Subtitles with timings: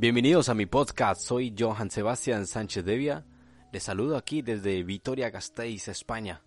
[0.00, 3.26] Bienvenidos a mi podcast, soy Johan Sebastián Sánchez Devia.
[3.72, 6.44] Les saludo aquí desde Vitoria Gasteiz, España.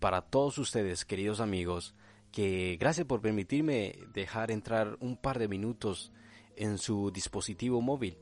[0.00, 1.94] Para todos ustedes, queridos amigos,
[2.32, 6.10] que gracias por permitirme dejar entrar un par de minutos
[6.56, 8.18] en su dispositivo móvil,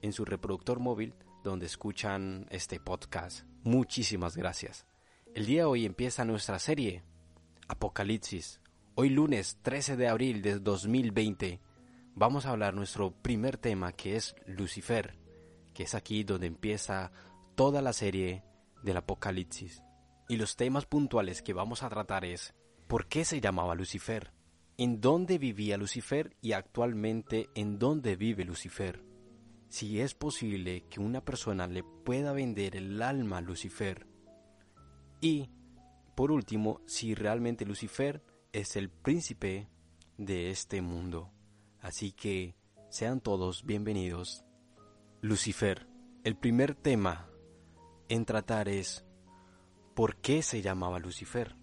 [0.00, 1.12] en su reproductor móvil,
[1.44, 3.46] donde escuchan este podcast.
[3.64, 4.86] Muchísimas gracias.
[5.34, 7.02] El día de hoy empieza nuestra serie
[7.68, 8.62] Apocalipsis.
[8.94, 11.60] Hoy lunes 13 de abril de 2020
[12.16, 15.18] vamos a hablar nuestro primer tema que es Lucifer,
[15.74, 17.12] que es aquí donde empieza
[17.54, 18.42] toda la serie
[18.82, 19.82] del Apocalipsis.
[20.28, 22.54] Y los temas puntuales que vamos a tratar es
[22.88, 24.32] ¿por qué se llamaba Lucifer?
[24.78, 29.04] ¿En dónde vivía Lucifer y actualmente en dónde vive Lucifer?
[29.68, 34.06] Si es posible que una persona le pueda vender el alma a Lucifer.
[35.20, 35.50] Y,
[36.14, 39.68] por último, si realmente Lucifer es el príncipe
[40.16, 41.35] de este mundo.
[41.80, 42.54] Así que
[42.88, 44.44] sean todos bienvenidos.
[45.20, 45.86] Lucifer,
[46.24, 47.28] el primer tema
[48.08, 49.04] en tratar es
[49.94, 51.56] ¿por qué se llamaba Lucifer?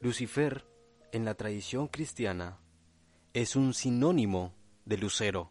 [0.00, 0.66] Lucifer,
[1.12, 2.58] en la tradición cristiana,
[3.32, 4.54] es un sinónimo
[4.84, 5.50] de lucero.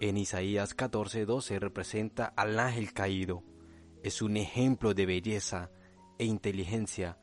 [0.00, 3.42] En Isaías 14:12 representa al ángel caído.
[4.02, 5.70] Es un ejemplo de belleza
[6.18, 7.18] e inteligencia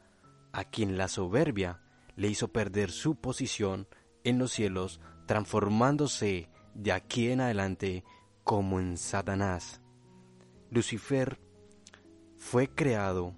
[0.52, 1.82] a quien la soberbia
[2.16, 3.88] le hizo perder su posición
[4.24, 8.04] en los cielos transformándose de aquí en adelante
[8.44, 9.82] como en Satanás.
[10.70, 11.40] Lucifer
[12.36, 13.36] fue creado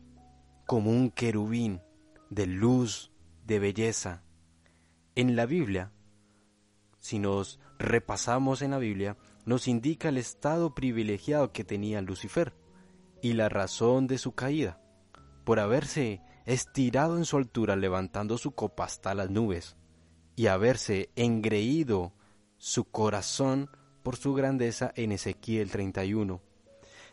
[0.65, 1.81] como un querubín
[2.29, 3.11] de luz,
[3.45, 4.23] de belleza.
[5.15, 5.91] En la Biblia,
[6.99, 12.55] si nos repasamos en la Biblia, nos indica el estado privilegiado que tenía Lucifer
[13.21, 14.81] y la razón de su caída,
[15.43, 19.77] por haberse estirado en su altura levantando su copa hasta las nubes
[20.35, 22.13] y haberse engreído
[22.57, 23.69] su corazón
[24.03, 26.41] por su grandeza en Ezequiel 31.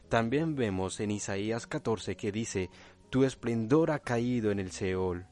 [0.08, 2.70] También vemos en Isaías 14 que dice,
[3.10, 5.26] Tu esplendor ha caído en el Seol.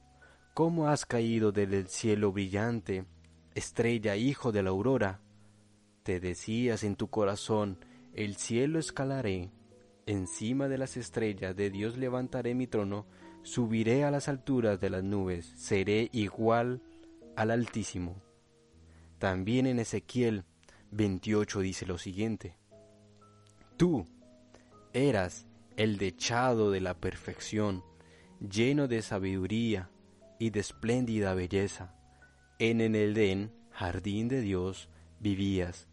[0.55, 3.05] ¿Cómo has caído del cielo brillante,
[3.55, 5.21] estrella, hijo de la aurora?
[6.03, 7.79] Te decías en tu corazón,
[8.15, 9.51] el cielo escalaré,
[10.07, 13.07] encima de las estrellas de Dios levantaré mi trono,
[13.43, 16.83] subiré a las alturas de las nubes, seré igual
[17.41, 18.21] al Altísimo.
[19.19, 20.45] También en Ezequiel
[20.91, 22.59] 28 dice lo siguiente,
[23.79, 24.05] Tú
[24.93, 25.47] eras
[25.79, 27.83] el dechado de la perfección,
[28.47, 29.89] lleno de sabiduría
[30.39, 31.95] y de espléndida belleza.
[32.59, 35.89] En el Edén, jardín de Dios, vivías.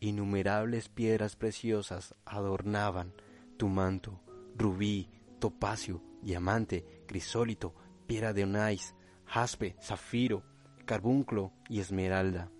[0.00, 3.12] Innumerables piedras preciosas adornaban
[3.58, 4.22] tu manto,
[4.56, 7.74] rubí, topacio, diamante, crisólito,
[8.06, 8.94] piedra de onais,
[9.26, 10.55] jaspe, zafiro,
[10.86, 12.50] carbunclo y esmeralda,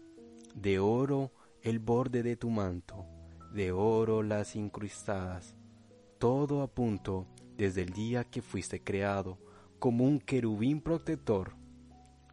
[0.54, 1.32] de oro
[1.62, 3.06] el borde de tu manto,
[3.54, 5.56] de oro las incrustadas,
[6.18, 7.26] todo a punto
[7.56, 9.38] desde el día que fuiste creado,
[9.78, 11.54] como un querubín protector.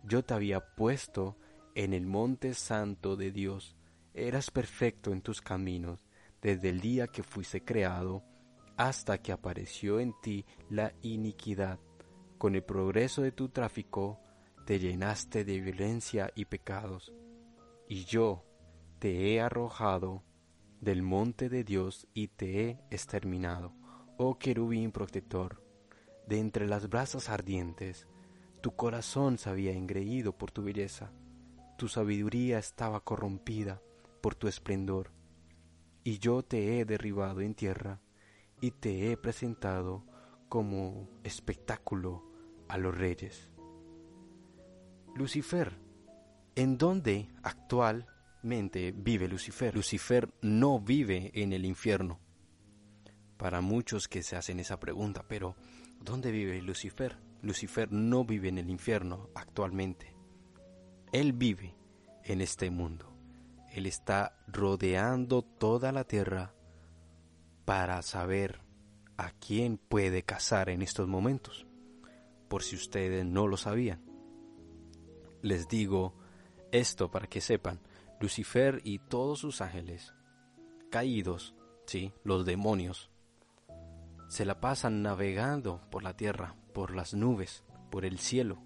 [0.04, 1.38] Yo te había puesto
[1.76, 3.76] en el monte santo de Dios,
[4.14, 6.08] eras perfecto en tus caminos,
[6.42, 8.24] desde el día que fuiste creado,
[8.78, 11.80] hasta que apareció en ti la iniquidad.
[12.40, 14.20] Con el progreso de tu tráfico,
[14.66, 17.14] te llenaste de violencia y pecados,
[17.88, 18.46] y yo
[19.00, 20.24] te he arrojado
[20.80, 23.74] del monte de Dios y te he exterminado,
[24.18, 25.62] oh querubín protector,
[26.28, 28.08] de entre las brasas ardientes,
[28.62, 31.12] tu corazón se había engreído por tu belleza,
[31.78, 33.82] tu sabiduría estaba corrompida
[34.22, 35.12] por tu esplendor,
[36.06, 38.00] y yo te he derribado en tierra
[38.62, 40.06] y te he presentado
[40.48, 42.24] como espectáculo
[42.70, 43.53] a los reyes.
[45.16, 45.78] Lucifer.
[46.56, 49.76] ¿En dónde actualmente vive Lucifer?
[49.76, 52.20] Lucifer no vive en el infierno.
[53.38, 55.56] Para muchos que se hacen esa pregunta, pero
[56.00, 57.18] ¿dónde vive Lucifer?
[57.44, 60.16] Lucifer no vive en el infierno actualmente.
[61.12, 61.76] Él vive
[62.24, 63.14] en este mundo.
[63.72, 66.56] Él está rodeando toda la tierra
[67.66, 68.62] para saber
[69.18, 71.68] a quién puede cazar en estos momentos,
[72.48, 74.13] por si ustedes no lo sabían
[75.44, 76.16] les digo
[76.72, 77.80] Esto para que sepan,
[78.20, 80.16] Lucifer y todos sus ángeles
[80.90, 81.56] caídos,
[81.88, 83.10] sí, los demonios,
[84.28, 88.62] se la pasan navegando por la tierra, por las nubes, por el cielo.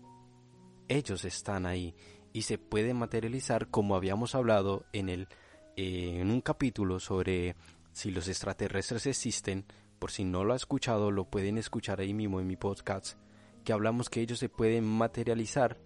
[0.90, 1.96] Ellos están ahí
[2.34, 5.30] y se pueden materializar como habíamos hablado en el
[5.78, 7.56] eh, en un capítulo sobre
[7.94, 9.66] si los extraterrestres existen,
[9.98, 13.18] por si no lo ha escuchado, lo pueden escuchar ahí mismo en mi podcast,
[13.64, 15.78] que hablamos que ellos se pueden materializar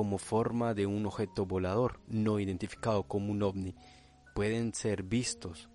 [0.00, 3.74] como forma de un objeto volador no identificado como un ovni.
[4.34, 5.68] Pueden ser vistos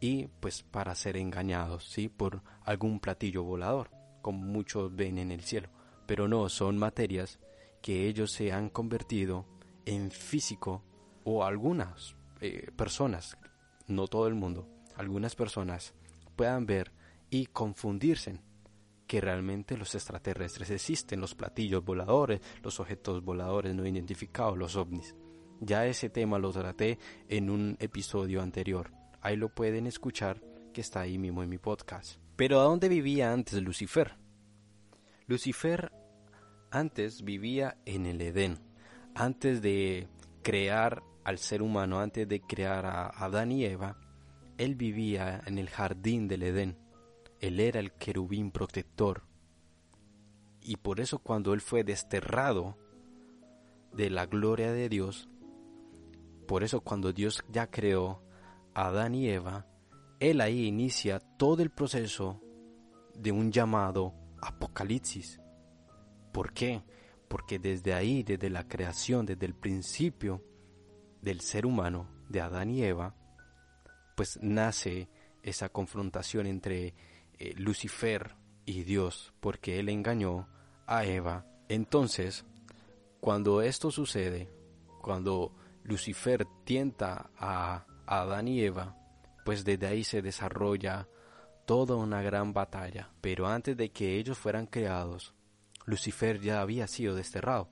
[0.00, 2.10] y pues para ser engañados, ¿sí?
[2.10, 3.90] Por algún platillo volador,
[4.20, 5.70] como muchos ven en el cielo.
[6.04, 7.38] Pero no, son materias
[7.80, 9.46] que ellos se han convertido
[9.86, 10.82] en físico
[11.24, 13.38] o algunas eh, personas,
[13.86, 15.94] no todo el mundo, algunas personas
[16.36, 16.92] puedan ver
[17.30, 18.40] y confundirse
[19.06, 25.14] que realmente los extraterrestres existen, los platillos voladores, los objetos voladores no identificados, los ovnis.
[25.60, 26.98] Ya ese tema lo traté
[27.28, 28.92] en un episodio anterior.
[29.20, 30.42] Ahí lo pueden escuchar
[30.72, 32.18] que está ahí mismo en mi podcast.
[32.36, 34.14] Pero ¿a dónde vivía antes Lucifer?
[35.26, 35.90] Lucifer
[36.70, 38.58] antes vivía en el Edén.
[39.14, 40.08] Antes de
[40.42, 43.96] crear al ser humano, antes de crear a Adán y Eva,
[44.58, 46.76] él vivía en el jardín del Edén.
[47.46, 49.22] Él era el querubín protector.
[50.60, 52.76] Y por eso cuando él fue desterrado
[53.92, 55.28] de la gloria de Dios,
[56.48, 58.20] por eso cuando Dios ya creó
[58.74, 59.64] a Adán y Eva,
[60.18, 62.42] él ahí inicia todo el proceso
[63.14, 64.12] de un llamado
[64.42, 65.40] apocalipsis.
[66.32, 66.82] ¿Por qué?
[67.28, 70.42] Porque desde ahí, desde la creación, desde el principio
[71.22, 73.14] del ser humano, de Adán y Eva,
[74.16, 75.08] pues nace
[75.44, 76.92] esa confrontación entre
[77.38, 78.34] eh, Lucifer
[78.64, 80.48] y Dios, porque él engañó
[80.86, 81.46] a Eva.
[81.68, 82.44] Entonces,
[83.20, 84.50] cuando esto sucede,
[85.02, 85.54] cuando
[85.84, 88.96] Lucifer tienta a Adán y Eva,
[89.44, 91.08] pues desde ahí se desarrolla
[91.64, 93.10] toda una gran batalla.
[93.20, 95.34] Pero antes de que ellos fueran creados,
[95.84, 97.68] Lucifer ya había sido desterrado.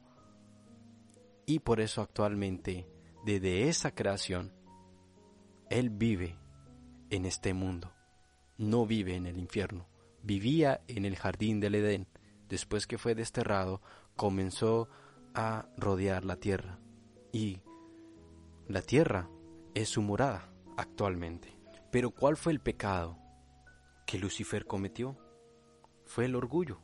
[1.46, 2.88] Y por eso actualmente,
[3.24, 4.52] desde esa creación,
[5.68, 6.38] él vive
[7.10, 7.92] en este mundo,
[8.58, 9.86] no vive en el infierno.
[10.22, 12.06] Vivía en el jardín del Edén.
[12.48, 13.80] Después que fue desterrado,
[14.16, 14.88] comenzó
[15.34, 16.78] a rodear la tierra.
[17.32, 17.60] Y
[18.68, 19.28] la tierra
[19.74, 21.56] es su morada actualmente.
[21.90, 23.18] Pero ¿cuál fue el pecado
[24.06, 25.18] que Lucifer cometió?
[26.04, 26.80] Fue el orgullo.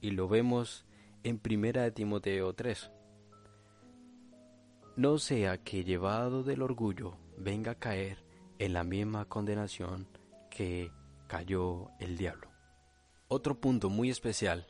[0.00, 0.86] Y lo vemos
[1.22, 2.90] en Primera Timoteo 3.
[4.96, 8.24] No sea que llevado del orgullo venga a caer
[8.58, 10.08] en la misma condenación
[10.50, 10.90] que
[11.30, 12.50] cayó el diablo.
[13.28, 14.66] Otro punto muy especial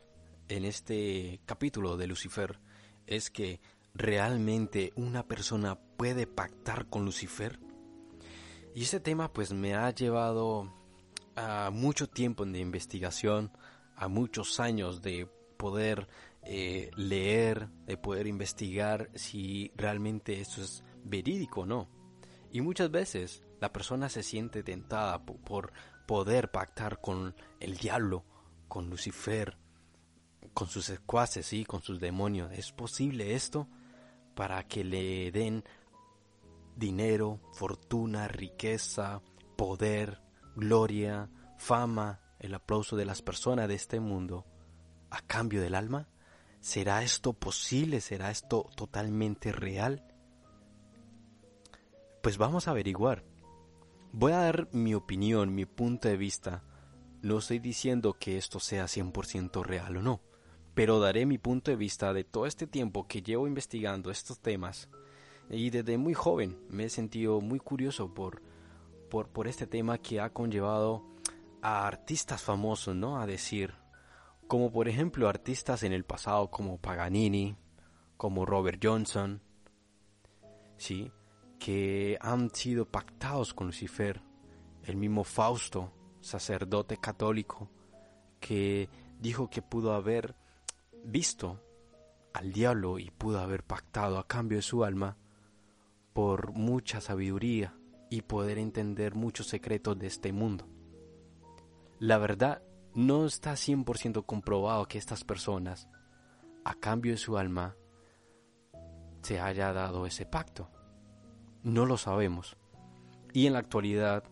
[0.47, 2.61] en este capítulo de Lucifer
[3.07, 3.63] es que
[3.95, 7.59] realmente una persona puede pactar con Lucifer.
[8.75, 10.71] Y ese tema pues me ha llevado
[11.35, 13.53] a mucho tiempo de investigación,
[13.97, 16.09] a muchos años de poder
[16.43, 21.89] eh, leer, de poder investigar si realmente eso es verídico o no.
[22.53, 25.73] Y muchas veces la persona se siente tentada por
[26.11, 28.25] poder pactar con el diablo,
[28.67, 29.57] con Lucifer,
[30.53, 32.51] con sus secuaces, y con sus demonios.
[32.51, 33.69] ¿Es posible esto?
[34.35, 35.63] Para que le den
[36.75, 39.23] dinero, fortuna, riqueza,
[39.57, 40.21] poder,
[40.57, 44.45] gloria, fama, el aplauso de las personas de este mundo
[45.11, 46.09] a cambio del alma?
[46.59, 48.01] ¿Será esto posible?
[48.01, 50.05] ¿Será esto totalmente real?
[52.21, 53.30] Pues vamos a averiguar.
[54.13, 56.65] Voy a dar mi opinión, mi punto de vista.
[57.23, 60.21] No estoy diciendo que esto sea 100% real o no,
[60.75, 64.89] pero daré mi punto de vista de todo este tiempo que llevo investigando estos temas.
[65.49, 68.43] Y desde muy joven me he sentido muy curioso por,
[69.11, 71.05] por, por este tema que ha conllevado
[71.63, 73.21] a artistas famosos, ¿no?
[73.21, 73.75] A decir,
[74.49, 77.55] como por ejemplo artistas en el pasado como Paganini,
[78.17, 79.41] como Robert Johnson,
[80.79, 81.13] ¿sí?
[81.61, 84.23] Que han sido pactados con Lucifer,
[84.83, 87.71] el mismo Fausto, sacerdote católico,
[88.41, 88.89] que
[89.21, 90.35] dijo que pudo haber
[91.05, 91.63] visto
[92.33, 95.19] al diablo y pudo haber pactado a cambio de su alma
[96.15, 97.77] por mucha sabiduría
[98.09, 100.67] y poder entender muchos secretos de este mundo.
[101.99, 102.63] La verdad,
[102.95, 105.89] no está 100% comprobado que estas personas,
[106.65, 107.77] a cambio de su alma,
[109.23, 110.71] se haya dado ese pacto.
[111.63, 112.57] No lo sabemos.
[113.33, 114.25] Y en la actualidad,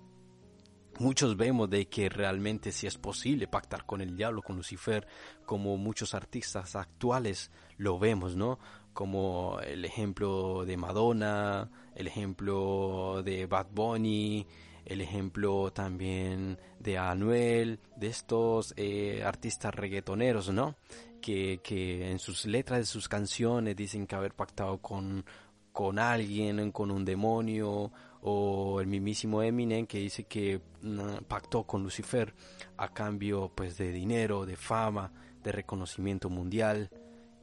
[0.99, 5.07] muchos vemos de que realmente si es posible pactar con el diablo, con Lucifer,
[5.47, 8.59] como muchos artistas actuales lo vemos, ¿no?
[8.99, 14.45] como el ejemplo de Madonna, el ejemplo de Bad Bunny,
[14.85, 20.75] el ejemplo también de Anuel, de estos eh, artistas reggaetoneros, ¿no?
[21.21, 25.25] Que, que, en sus letras de sus canciones dicen que haber pactado con,
[25.79, 27.93] con alguien, con un demonio,
[28.23, 32.35] o el mismísimo Eminem que dice que mm, pactó con Lucifer
[32.77, 35.13] a cambio pues de dinero, de fama,
[35.45, 36.91] de reconocimiento mundial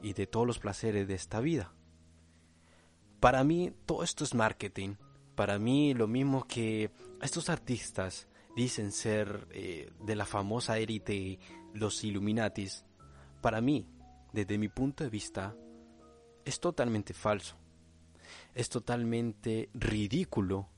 [0.02, 1.72] y de todos los placeres de esta vida.
[3.20, 4.96] Para mí todo esto es marketing.
[5.34, 6.90] Para mí lo mismo que
[7.22, 11.38] estos artistas dicen ser eh, de la famosa élite
[11.72, 12.84] los Illuminatis,
[13.40, 13.86] para mí,
[14.34, 15.56] desde mi punto de vista,
[16.44, 17.56] es totalmente falso.
[18.56, 20.70] Es totalmente ridículo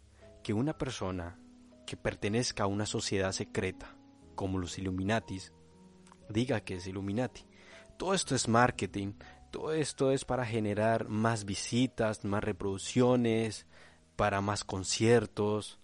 [0.43, 1.39] que una persona
[1.87, 3.97] que pertenezca a una sociedad secreta,
[4.35, 5.53] como los Illuminatis,
[6.29, 7.47] diga que es Illuminati.
[7.97, 9.13] Todo esto es marketing,
[9.53, 13.69] todo esto es para generar más visitas, más reproducciones,
[14.17, 15.79] para más conciertos,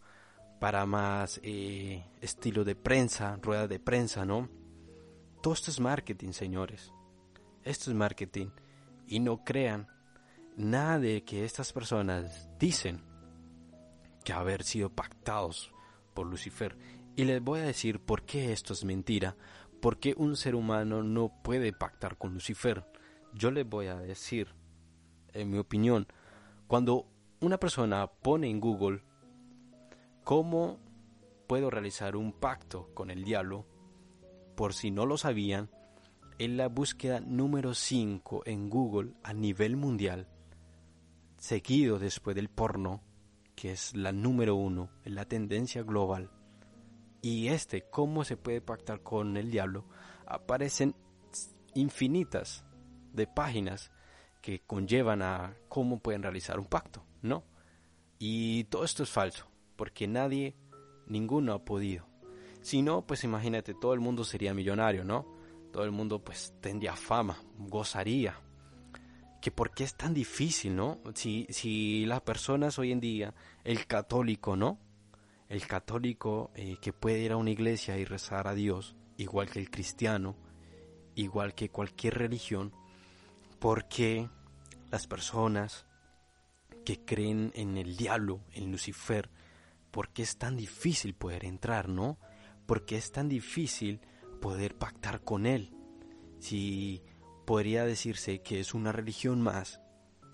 [0.58, 4.48] para más eh, estilo de prensa, rueda de prensa, ¿no?
[5.40, 6.92] Todo esto es marketing, señores.
[7.62, 8.48] Esto es marketing.
[9.06, 9.93] Y no crean
[10.56, 13.02] nada de que estas personas dicen
[14.25, 15.73] que haber sido pactados
[16.14, 16.76] por Lucifer.
[17.16, 19.37] Y les voy a decir por qué esto es mentira.
[19.80, 22.87] ¿Por qué un ser humano no puede pactar con Lucifer?
[23.34, 24.54] Yo les voy a decir,
[25.32, 26.06] en mi opinión,
[26.66, 27.06] cuando
[27.40, 29.02] una persona pone en Google
[30.23, 30.78] cómo
[31.46, 33.66] puedo realizar un pacto con el diablo,
[34.56, 35.70] por si no lo sabían,
[36.38, 40.28] en la búsqueda número 5 en Google a nivel mundial,
[41.44, 43.02] seguido después del porno,
[43.54, 46.30] que es la número uno en la tendencia global,
[47.20, 49.84] y este, cómo se puede pactar con el diablo,
[50.24, 50.94] aparecen
[51.74, 52.64] infinitas
[53.12, 53.92] de páginas
[54.40, 57.44] que conllevan a cómo pueden realizar un pacto, ¿no?
[58.18, 59.46] Y todo esto es falso,
[59.76, 60.56] porque nadie,
[61.06, 62.06] ninguno ha podido.
[62.62, 65.26] Si no, pues imagínate, todo el mundo sería millonario, ¿no?
[65.74, 68.40] Todo el mundo pues tendría fama, gozaría.
[69.44, 71.00] Que por qué es tan difícil, ¿no?
[71.14, 74.78] Si, si las personas hoy en día, el católico, ¿no?
[75.50, 79.58] El católico eh, que puede ir a una iglesia y rezar a Dios, igual que
[79.58, 80.34] el cristiano,
[81.14, 82.72] igual que cualquier religión,
[83.58, 84.30] porque
[84.90, 85.84] las personas
[86.86, 89.28] que creen en el diablo, en Lucifer,
[89.90, 92.16] ¿por qué es tan difícil poder entrar, no?
[92.64, 94.00] ¿Por qué es tan difícil
[94.40, 95.76] poder pactar con él?
[96.38, 97.02] Si
[97.44, 99.80] podría decirse que es una religión más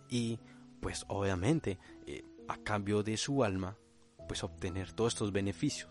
[0.09, 0.38] y
[0.81, 3.76] pues obviamente eh, a cambio de su alma
[4.29, 5.90] pues obtener todos estos beneficios.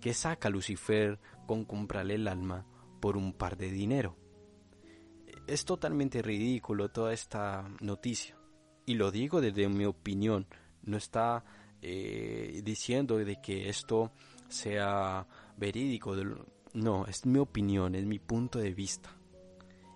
[0.00, 2.66] ¿Qué saca Lucifer con comprarle el alma
[3.00, 4.16] por un par de dinero?
[5.46, 8.36] Es totalmente ridículo toda esta noticia.
[8.86, 10.46] Y lo digo desde mi opinión.
[10.82, 11.44] No está
[11.80, 14.12] eh, diciendo de que esto
[14.48, 15.26] sea
[15.56, 16.14] verídico.
[16.74, 19.14] No, es mi opinión, es mi punto de vista.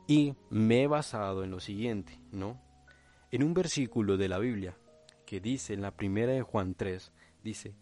[0.08, 2.60] Y me he basado en lo siguiente, ¿no?
[3.30, 4.76] En un versículo de la Biblia
[5.24, 7.12] que dice en la primera de Juan 3,
[7.44, 7.76] dice,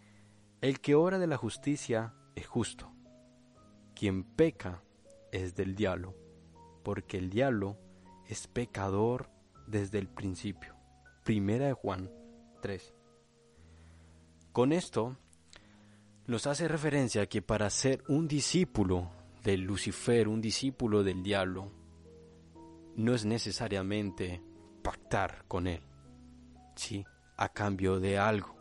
[0.60, 2.92] el que obra de la justicia es justo.
[3.94, 4.82] Quien peca
[5.32, 6.14] es del diablo
[6.86, 7.76] porque el diablo
[8.28, 9.28] es pecador
[9.66, 10.76] desde el principio.
[11.24, 12.12] Primera de Juan
[12.62, 12.94] 3.
[14.52, 15.16] Con esto
[16.28, 19.10] nos hace referencia que para ser un discípulo
[19.42, 21.72] de Lucifer, un discípulo del diablo,
[22.96, 24.42] no es necesariamente
[24.82, 25.82] pactar con él,
[26.74, 27.04] sí,
[27.36, 28.56] a cambio de algo.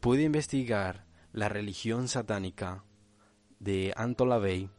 [0.00, 2.84] Puede investigar la religión satánica
[3.58, 4.70] de Anton LaVey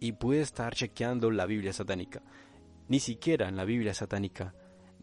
[0.00, 2.22] y puede estar chequeando la Biblia satánica.
[2.88, 4.54] Ni siquiera en la Biblia satánica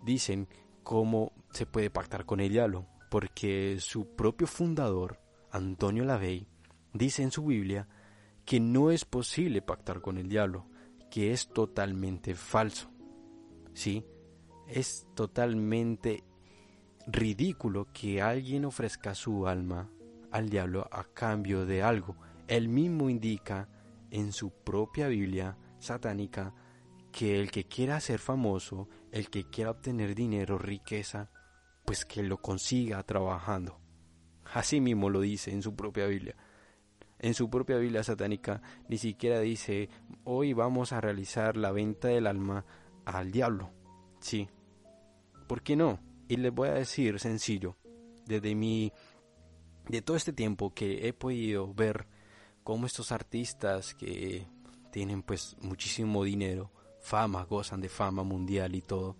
[0.03, 0.47] dicen
[0.83, 5.19] cómo se puede pactar con el diablo, porque su propio fundador,
[5.51, 6.47] Antonio Lavey,
[6.93, 7.87] dice en su Biblia
[8.45, 10.67] que no es posible pactar con el diablo,
[11.11, 12.89] que es totalmente falso.
[13.73, 14.03] ¿Sí?
[14.67, 16.23] Es totalmente
[17.05, 19.91] ridículo que alguien ofrezca su alma
[20.31, 22.15] al diablo a cambio de algo.
[22.47, 23.69] Él mismo indica
[24.09, 26.53] en su propia Biblia satánica
[27.11, 31.29] que el que quiera ser famoso, el que quiera obtener dinero, riqueza,
[31.85, 33.79] pues que lo consiga trabajando.
[34.53, 36.35] Así mismo lo dice en su propia Biblia.
[37.21, 39.89] En su propia Biblia satánica ni siquiera dice
[40.23, 42.65] hoy vamos a realizar la venta del alma
[43.05, 43.69] al diablo.
[44.19, 44.49] Sí.
[45.47, 45.99] ¿Por qué no?
[46.27, 47.77] Y les voy a decir sencillo,
[48.25, 48.91] desde mi
[49.87, 52.07] de todo este tiempo que he podido ver
[52.63, 54.47] como estos artistas que
[54.91, 59.15] tienen pues muchísimo dinero, fama, gozan de fama mundial y todo,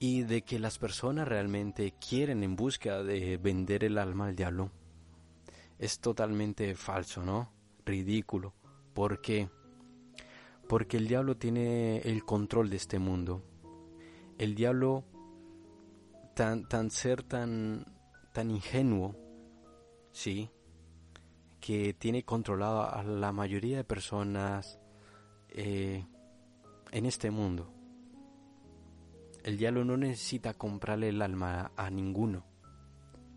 [0.00, 4.72] y de que las personas realmente quieren en búsqueda de vender el alma al diablo
[5.80, 7.50] es totalmente falso, ¿no?
[7.86, 8.52] Ridículo.
[8.92, 9.48] ¿Por qué?
[10.68, 13.42] Porque el diablo tiene el control de este mundo.
[14.36, 15.04] El diablo,
[16.34, 17.86] tan, tan ser tan,
[18.34, 19.16] tan ingenuo,
[20.12, 20.50] sí,
[21.60, 24.78] que tiene controlado a la mayoría de personas
[25.48, 26.06] eh,
[26.92, 27.72] en este mundo.
[29.44, 32.44] El diablo no necesita comprarle el alma a ninguno,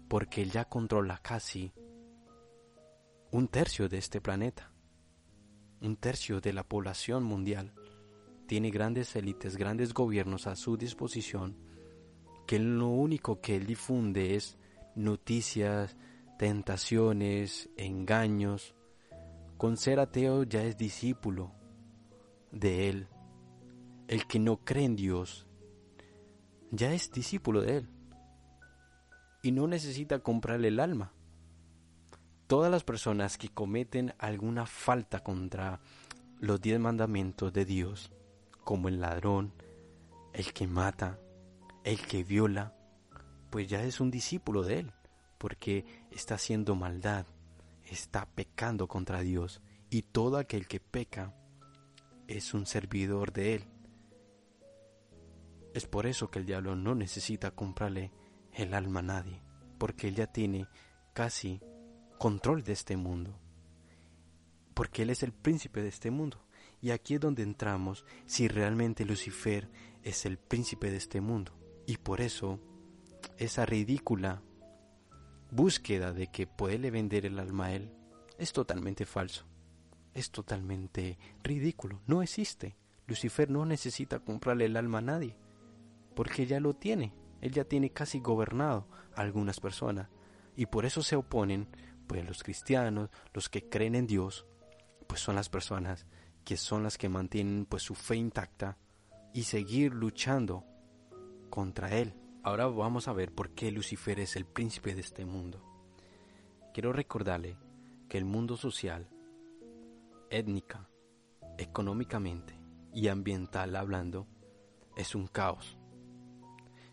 [0.10, 1.72] porque él ya controla casi
[3.34, 4.70] un tercio de este planeta,
[5.82, 7.74] un tercio de la población mundial.
[8.46, 11.58] Tiene grandes élites, grandes gobiernos a su disposición,
[12.46, 14.60] que lo único que él difunde es
[14.94, 15.98] noticias,
[16.38, 18.76] tentaciones, engaños.
[19.58, 21.52] Con ser ateo ya es discípulo
[22.52, 23.08] de él.
[24.08, 25.48] El que no cree en Dios
[26.70, 27.90] ya es discípulo de él.
[29.42, 31.14] Y no necesita comprarle el alma
[32.54, 35.80] todas las personas que cometen alguna falta contra
[36.40, 38.12] los diez mandamientos de Dios,
[38.64, 39.52] como el ladrón,
[40.34, 41.18] el que mata,
[41.84, 42.76] el que viola,
[43.50, 44.92] pues ya es un discípulo de Él,
[45.40, 47.26] porque está haciendo maldad,
[47.90, 51.34] está pecando contra Dios, y todo aquel que peca
[52.28, 53.64] es un servidor de Él.
[55.74, 58.12] Es por eso que el diablo no necesita comprarle
[58.54, 59.42] el alma a nadie,
[59.80, 60.68] porque él ya tiene
[61.14, 61.60] casi
[62.24, 63.38] control de este mundo,
[64.74, 66.42] porque Él es el príncipe de este mundo.
[66.80, 69.70] Y aquí es donde entramos si realmente Lucifer
[70.04, 71.52] es el príncipe de este mundo.
[71.86, 72.62] Y por eso
[73.38, 74.42] esa ridícula
[75.52, 77.92] búsqueda de que puede vender el alma a Él
[78.38, 79.44] es totalmente falso.
[80.14, 82.00] Es totalmente ridículo.
[82.08, 82.78] No existe.
[83.06, 85.36] Lucifer no necesita comprarle el alma a nadie,
[86.16, 87.14] porque ya lo tiene.
[87.42, 90.08] Él ya tiene casi gobernado a algunas personas.
[90.56, 91.68] Y por eso se oponen
[92.08, 94.46] pues los cristianos, los que creen en Dios,
[95.08, 96.06] pues son las personas
[96.44, 98.78] que son las que mantienen pues su fe intacta
[99.34, 100.66] y seguir luchando
[101.50, 102.14] contra él.
[102.44, 105.64] Ahora vamos a ver por qué Lucifer es el príncipe de este mundo.
[106.74, 107.58] Quiero recordarle
[108.10, 109.08] que el mundo social,
[110.30, 110.90] étnica,
[111.58, 112.60] económicamente
[112.94, 114.28] y ambiental hablando,
[114.96, 115.78] es un caos.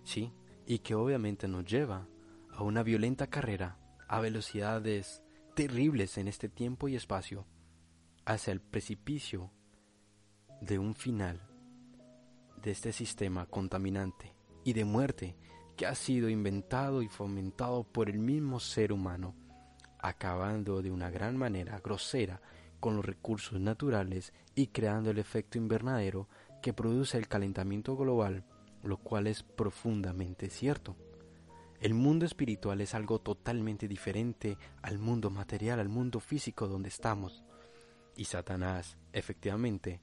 [0.04, 0.32] ¿Sí?
[0.66, 2.06] Y que obviamente nos lleva
[2.52, 3.79] a una violenta carrera
[4.10, 5.22] a velocidades
[5.54, 7.46] terribles en este tiempo y espacio
[8.24, 9.52] hacia el precipicio
[10.60, 11.40] de un final
[12.60, 15.36] de este sistema contaminante y de muerte
[15.76, 19.36] que ha sido inventado y fomentado por el mismo ser humano,
[20.00, 22.42] acabando de una gran manera grosera
[22.80, 26.28] con los recursos naturales y creando el efecto invernadero
[26.60, 28.44] que produce el calentamiento global,
[28.82, 30.96] lo cual es profundamente cierto.
[31.80, 37.42] El mundo espiritual es algo totalmente diferente al mundo material, al mundo físico donde estamos.
[38.14, 40.02] Y Satanás, efectivamente,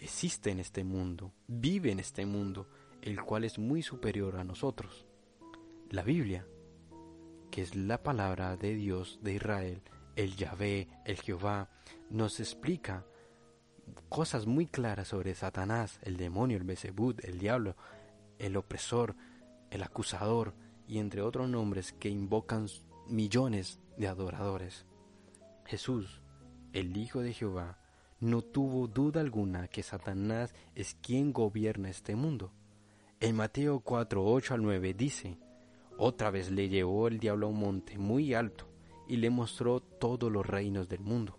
[0.00, 2.66] existe en este mundo, vive en este mundo,
[3.02, 5.06] el cual es muy superior a nosotros.
[5.90, 6.44] La Biblia,
[7.52, 9.82] que es la palabra de Dios de Israel,
[10.16, 11.70] el Yahvé, el Jehová,
[12.10, 13.06] nos explica
[14.08, 17.76] cosas muy claras sobre Satanás, el demonio, el Bezebud, el diablo,
[18.40, 19.14] el opresor,
[19.70, 20.54] el acusador,
[20.86, 22.66] y entre otros nombres que invocan
[23.08, 24.86] millones de adoradores.
[25.64, 26.20] Jesús,
[26.72, 27.78] el Hijo de Jehová,
[28.20, 32.52] no tuvo duda alguna que Satanás es quien gobierna este mundo.
[33.20, 35.38] En Mateo 4, 8 al 9 dice,
[35.96, 38.68] Otra vez le llevó el diablo a un monte muy alto
[39.08, 41.38] y le mostró todos los reinos del mundo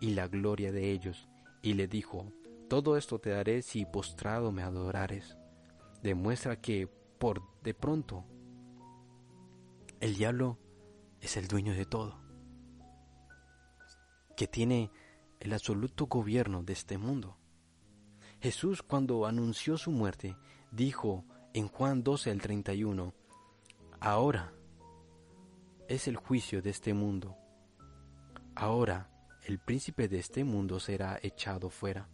[0.00, 1.28] y la gloria de ellos,
[1.62, 2.32] y le dijo,
[2.68, 5.36] Todo esto te daré si postrado me adorares.
[6.02, 8.24] Demuestra que, por de pronto,
[10.06, 10.56] el diablo
[11.20, 12.16] es el dueño de todo,
[14.36, 14.92] que tiene
[15.40, 17.36] el absoluto gobierno de este mundo.
[18.40, 20.36] Jesús cuando anunció su muerte
[20.70, 23.14] dijo en Juan 12 al 31,
[23.98, 24.52] ahora
[25.88, 27.36] es el juicio de este mundo,
[28.54, 29.10] ahora
[29.42, 32.08] el príncipe de este mundo será echado fuera.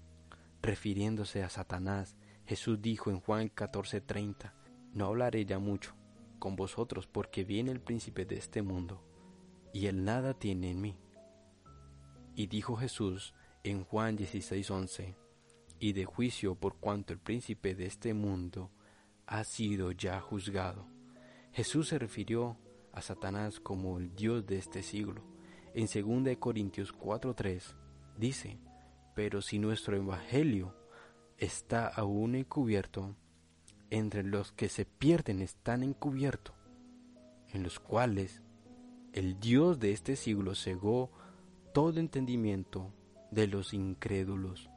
[0.62, 4.54] Refiriéndose a Satanás, Jesús dijo en Juan 14:30,
[4.94, 5.94] no hablaré ya mucho,
[6.42, 9.00] con vosotros, porque viene el príncipe de este mundo,
[9.72, 10.98] y él nada tiene en mí.
[12.34, 15.14] Y dijo Jesús en Juan 16:11,
[15.78, 18.72] y de juicio por cuanto el príncipe de este mundo
[19.24, 20.88] ha sido ya juzgado.
[21.52, 22.58] Jesús se refirió
[22.92, 25.22] a Satanás como el Dios de este siglo.
[25.74, 27.76] En 2 Corintios 4:3
[28.18, 28.58] dice,
[29.14, 30.74] pero si nuestro evangelio
[31.38, 33.14] está aún encubierto,
[33.92, 36.56] entre los que se pierden están encubiertos,
[37.50, 38.40] en los cuales
[39.12, 41.10] el Dios de este siglo cegó
[41.74, 42.90] todo entendimiento
[43.30, 44.70] de los incrédulos,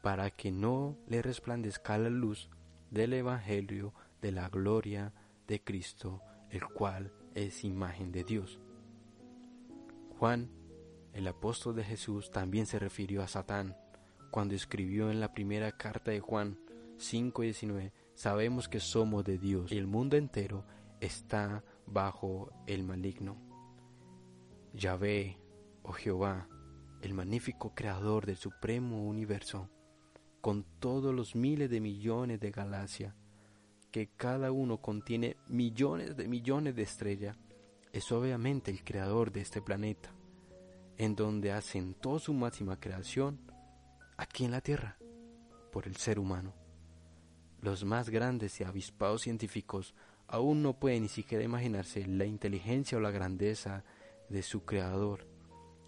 [0.00, 2.48] para que no le resplandezca la luz
[2.92, 5.12] del Evangelio de la gloria
[5.48, 8.60] de Cristo, el cual es imagen de Dios.
[10.20, 10.52] Juan,
[11.14, 13.76] el apóstol de Jesús, también se refirió a Satán
[14.30, 16.60] cuando escribió en la primera carta de Juan
[16.98, 20.64] 5:19, sabemos que somos de Dios y el mundo entero
[21.00, 23.36] está bajo el maligno.
[24.72, 25.38] Yahvé,
[25.82, 26.48] oh Jehová,
[27.02, 29.68] el magnífico creador del supremo universo,
[30.40, 33.14] con todos los miles de millones de galaxias,
[33.90, 37.36] que cada uno contiene millones de millones de estrellas,
[37.92, 40.10] es obviamente el creador de este planeta,
[40.96, 43.40] en donde asentó su máxima creación
[44.16, 44.96] aquí en la Tierra,
[45.70, 46.65] por el ser humano.
[47.60, 49.94] Los más grandes y avispados científicos
[50.28, 53.84] aún no pueden ni siquiera imaginarse la inteligencia o la grandeza
[54.28, 55.26] de su creador.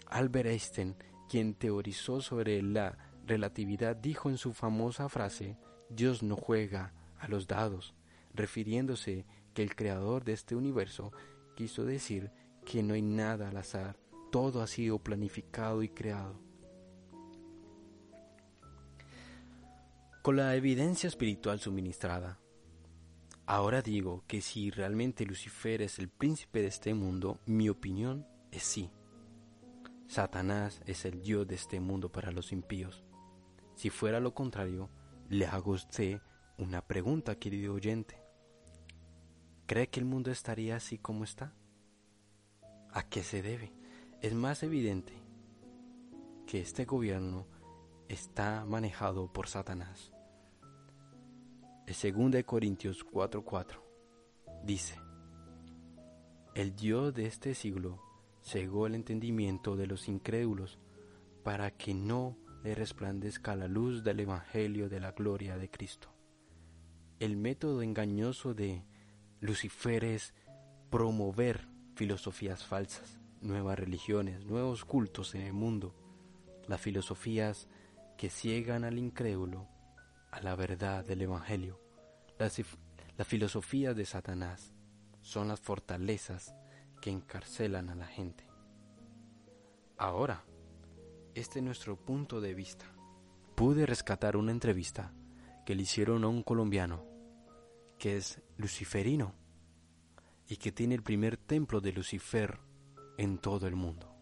[0.06, 0.96] Albert Einstein,
[1.28, 5.58] quien teorizó sobre la relatividad, dijo en su famosa frase,
[5.90, 7.94] Dios no juega a los dados,
[8.32, 11.12] refiriéndose que el creador de este universo
[11.56, 12.30] quiso decir
[12.64, 13.98] que no hay nada al azar,
[14.30, 16.47] todo ha sido planificado y creado.
[20.28, 22.38] Con la evidencia espiritual suministrada,
[23.46, 28.62] ahora digo que si realmente Lucifer es el príncipe de este mundo, mi opinión es
[28.62, 28.90] sí.
[30.06, 33.06] Satanás es el Dios de este mundo para los impíos.
[33.74, 34.90] Si fuera lo contrario,
[35.30, 36.20] le hago usted
[36.58, 38.22] una pregunta, querido oyente.
[39.64, 41.54] ¿Cree que el mundo estaría así como está?
[42.92, 43.72] ¿A qué se debe?
[44.20, 45.14] Es más evidente
[46.46, 47.46] que este gobierno
[48.10, 50.12] está manejado por Satanás.
[51.88, 53.80] El 2 Corintios 4:4
[54.62, 55.00] dice,
[56.54, 57.98] El Dios de este siglo
[58.42, 60.78] cegó el entendimiento de los incrédulos
[61.42, 66.10] para que no le resplandezca la luz del Evangelio de la gloria de Cristo.
[67.20, 68.84] El método engañoso de
[69.40, 70.34] Lucifer es
[70.90, 75.94] promover filosofías falsas, nuevas religiones, nuevos cultos en el mundo,
[76.66, 77.66] las filosofías
[78.18, 79.77] que ciegan al incrédulo
[80.30, 81.80] a la verdad del Evangelio.
[82.38, 82.60] Las,
[83.26, 84.72] filosofías de Satanás
[85.20, 86.54] son las fortalezas
[87.00, 88.46] que encarcelan a la gente.
[89.96, 90.44] Ahora,
[91.34, 92.86] este es nuestro punto de vista.
[93.54, 95.12] Pude rescatar una entrevista
[95.66, 97.04] que le hicieron a un colombiano
[97.98, 99.34] que es luciferino
[100.46, 102.60] y que tiene el primer templo de Lucifer
[103.18, 104.14] en todo el mundo.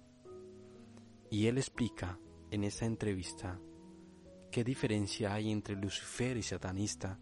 [1.30, 2.18] Y él explica
[2.50, 3.60] en esa entrevista
[4.56, 7.18] ¿Qué diferencia hay entre Lucifer y satanista?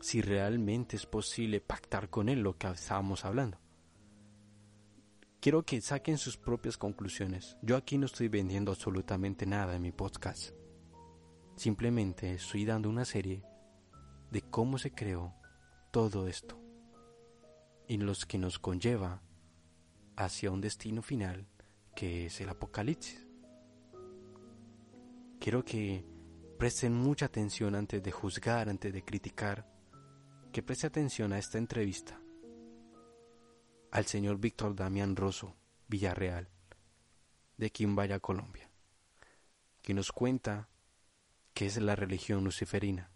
[0.00, 3.58] Si realmente es posible pactar con él lo que estábamos hablando.
[5.38, 7.58] Quiero que saquen sus propias conclusiones.
[7.60, 10.54] Yo aquí no estoy vendiendo absolutamente nada en mi podcast.
[11.56, 13.44] Simplemente estoy dando una serie
[14.30, 15.34] de cómo se creó
[15.90, 16.58] todo esto
[17.86, 19.20] y los que nos conlleva
[20.16, 21.46] hacia un destino final
[21.94, 23.28] que es el apocalipsis.
[25.38, 26.13] Quiero que
[26.54, 29.66] presten mucha atención antes de juzgar, antes de criticar,
[30.52, 32.20] que preste atención a esta entrevista
[33.90, 35.54] al señor Víctor Damián Rosso
[35.88, 36.48] Villarreal,
[37.56, 38.68] de Quimbaya, Colombia,
[39.82, 40.68] que nos cuenta
[41.52, 43.10] qué es la religión luciferina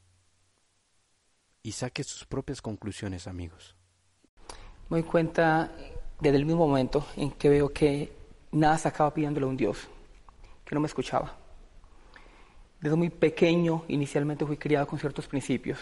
[1.63, 3.77] y saque sus propias conclusiones, amigos.
[4.89, 5.73] Me doy cuenta
[6.21, 8.13] desde el mismo momento en que veo que
[8.53, 9.89] nada se acaba pidiéndole a un Dios,
[10.65, 11.48] que no me escuchaba
[12.81, 15.79] desde muy pequeño, inicialmente fui criado con ciertos principios,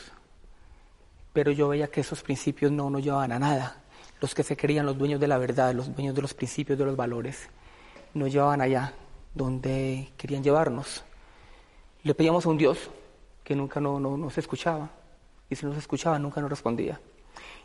[1.32, 3.82] pero yo veía que esos principios no nos llevaban a nada.
[4.20, 6.86] Los que se creían los dueños de la verdad, los dueños de los principios, de
[6.86, 7.50] los valores,
[8.14, 8.94] nos llevaban allá
[9.34, 11.04] donde querían llevarnos.
[12.02, 12.90] Le pedíamos a un Dios
[13.44, 14.90] que nunca no, no, nos escuchaba,
[15.50, 16.98] y si nos escuchaba nunca nos respondía.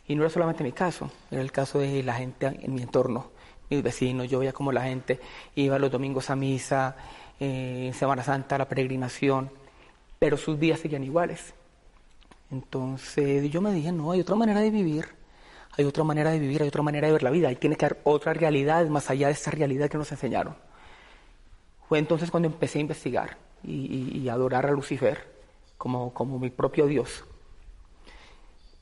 [0.06, 3.30] Y no era solamente mi caso, era el caso de la gente en mi entorno,
[3.70, 5.18] mis vecinos, yo veía como la gente
[5.54, 6.94] iba los domingos a misa,
[7.44, 9.50] eh, Semana Santa, la peregrinación,
[10.20, 11.54] pero sus vidas seguían iguales.
[12.52, 15.08] Entonces yo me dije, no, hay otra manera de vivir,
[15.76, 17.84] hay otra manera de vivir, hay otra manera de ver la vida, hay tiene que
[17.84, 20.54] haber otra realidad más allá de esta realidad que nos enseñaron.
[21.88, 25.26] Fue entonces cuando empecé a investigar y, a adorar a Lucifer
[25.76, 27.24] como, como mi propio Dios.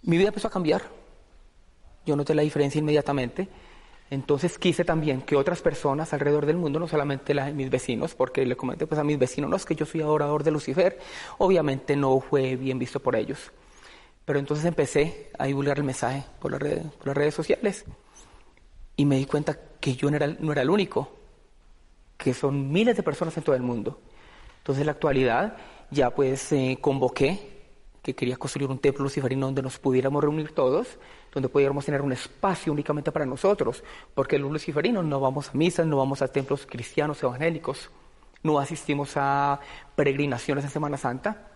[0.03, 0.83] Mi vida empezó a cambiar,
[2.05, 3.49] yo noté la diferencia inmediatamente
[4.11, 8.57] entonces quise también que otras personas alrededor del mundo, no solamente mis vecinos, porque le
[8.57, 10.99] comenté pues a mis vecinos, no es que yo soy adorador de Lucifer,
[11.39, 13.53] obviamente no fue bien visto por ellos.
[14.25, 17.85] Pero entonces empecé a divulgar el mensaje por, las redes, sociales
[18.97, 21.17] y me di cuenta que yo no era, no era el único,
[22.17, 24.01] que son miles de personas en todo el mundo.
[24.59, 25.57] Entonces en la actualidad
[25.91, 27.60] ya pues eh, convoqué
[28.11, 30.99] que quería construir un templo luciferino donde nos pudiéramos reunir todos,
[31.33, 35.87] donde pudiéramos tener un espacio únicamente para nosotros, porque los luciferinos no vamos a misas,
[35.87, 37.91] no vamos a templos cristianos evangélicos,
[38.43, 39.61] no asistimos a
[39.95, 41.49] peregrinaciones en Semana Santa,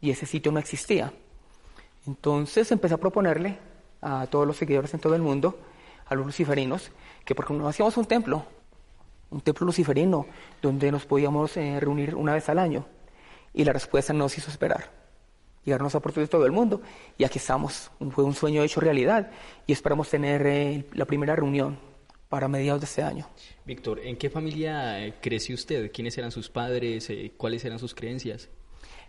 [0.00, 1.12] y ese sitio no existía.
[2.06, 3.58] Entonces empecé a proponerle
[4.00, 5.58] a todos los seguidores en todo el mundo,
[6.06, 6.92] a los luciferinos,
[7.24, 8.44] que porque no hacíamos un templo,
[9.30, 10.26] un templo luciferino,
[10.62, 12.86] donde nos podíamos eh, reunir una vez al año.
[13.52, 15.05] Y la respuesta nos hizo esperar.
[15.66, 16.80] Llegarnos a de todo el mundo.
[17.18, 17.90] Y aquí estamos.
[18.12, 19.30] Fue un sueño hecho realidad.
[19.66, 21.76] Y esperamos tener eh, la primera reunión
[22.28, 23.28] para mediados de este año.
[23.64, 25.90] Víctor, ¿en qué familia eh, creció usted?
[25.92, 27.10] ¿Quiénes eran sus padres?
[27.36, 28.48] ¿Cuáles eran sus creencias?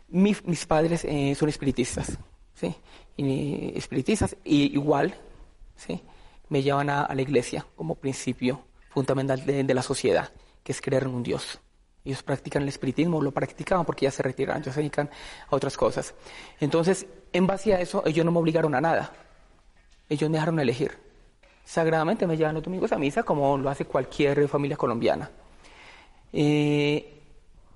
[0.09, 1.05] mis padres
[1.37, 2.17] son espiritistas.
[2.55, 2.75] ¿sí?
[3.15, 4.35] Y, espiritistas.
[4.43, 5.13] Y igual,
[5.75, 6.01] ¿sí?
[6.49, 10.31] Me llevan a, la iglesia como principio fundamental de la sociedad,
[10.63, 11.59] que es creer en un Dios.
[12.07, 15.09] Ellos practican el espiritismo, lo practicaban porque ya se retiraron, ya se dedican
[15.49, 16.13] a otras cosas.
[16.57, 19.11] Entonces, en base a eso, ellos no me obligaron a nada.
[20.07, 20.97] Ellos me dejaron elegir.
[21.65, 25.29] Sagradamente me llevan los domingos a misa como lo hace cualquier familia colombiana.
[26.31, 27.13] Eh,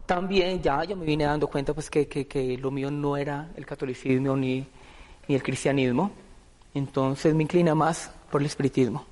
[0.06, 3.65] también ya yo me vine dando cuenta pues que, que, lo mío no era el
[3.65, 4.65] catolicismo ni,
[5.28, 6.10] ni, el cristianismo.
[6.74, 9.06] Entonces me inclina más por el espiritismo.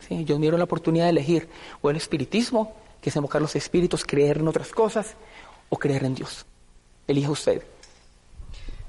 [0.00, 0.24] ¿sí?
[0.24, 1.48] Yo me dieron la oportunidad de elegir
[1.80, 2.74] o el espiritismo
[3.06, 5.14] que es invocar los espíritus, creer en otras cosas
[5.68, 6.44] o creer en Dios.
[7.06, 7.62] Elija usted.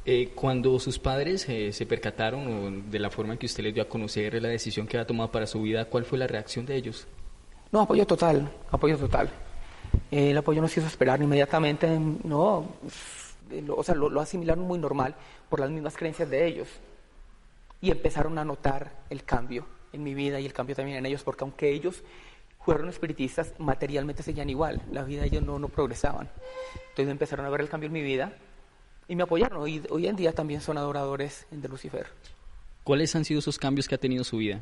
[0.06, 3.84] Eh, cuando sus padres eh, se percataron de la forma en que usted les dio
[3.84, 6.78] a conocer la decisión que había tomado para su vida, ¿cuál fue la reacción de
[6.78, 7.06] ellos?
[7.72, 9.30] No, apoyo total, apoyo total.
[10.10, 11.88] el apoyo nos hizo esperar inmediatamente,
[12.24, 12.68] no,
[13.70, 15.14] o sea, lo, lo asimilaron muy normal
[15.48, 16.70] por las mismas creencias de ellos.
[17.82, 21.22] Y empezaron a notar el cambio en mi vida y el cambio también en ellos,
[21.22, 22.02] porque aunque ellos
[22.68, 26.30] fueron espiritistas, materialmente seguían igual, la vida de ellos no, no progresaban.
[26.90, 28.34] Entonces empezaron a ver el cambio en mi vida
[29.08, 29.62] y me apoyaron.
[29.62, 32.08] Hoy, hoy en día también son adoradores de Lucifer.
[32.84, 34.62] ¿Cuáles han sido esos cambios que ha tenido su vida?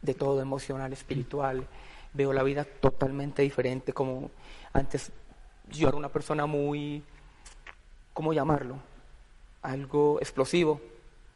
[0.00, 1.66] De todo, emocional, espiritual.
[2.14, 4.30] Veo la vida totalmente diferente, como
[4.72, 5.12] antes
[5.70, 7.02] yo era una persona muy,
[8.14, 8.78] ¿cómo llamarlo?
[9.60, 10.80] Algo explosivo,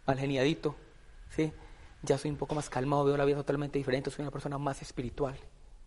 [0.06, 0.74] mal geniadito,
[1.28, 1.52] ¿sí?
[2.00, 4.80] Ya soy un poco más calmado, veo la vida totalmente diferente, soy una persona más
[4.80, 5.36] espiritual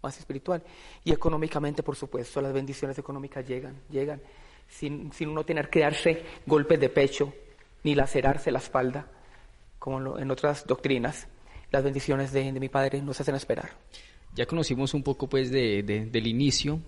[0.02, 0.64] más espiritual.
[1.04, 4.22] Y económicamente, por supuesto, las bendiciones económicas llegan, llegan,
[4.68, 7.34] sin, sin uno tener que darse golpes de pecho
[7.84, 9.08] ni lacerarse la espalda,
[9.80, 11.28] como en otras doctrinas.
[11.72, 13.72] Las bendiciones de, mi Padre nos hacen esperar.
[14.36, 16.80] Ya conocimos un poco pues de, del inicio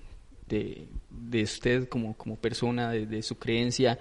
[0.48, 3.98] de, de, usted como, como persona, de, su creencia.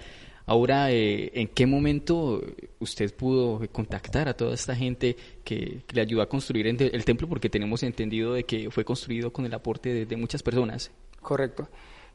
[0.47, 2.43] Ahora, eh, ¿en qué momento
[2.81, 7.29] usted pudo contactar a toda esta gente que, le ayudó a construir el templo?
[7.29, 10.91] Porque tenemos entendido de que fue construido con el aporte de, muchas personas.
[11.21, 11.69] Correcto.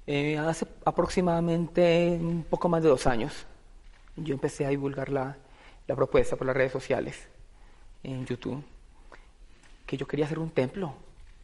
[0.06, 3.46] Eh, hace aproximadamente un poco más de dos años,
[4.16, 5.38] yo empecé a divulgar la,
[5.86, 7.28] propuesta por las redes sociales,
[8.04, 8.62] en YouTube,
[9.86, 10.94] que yo quería hacer un templo,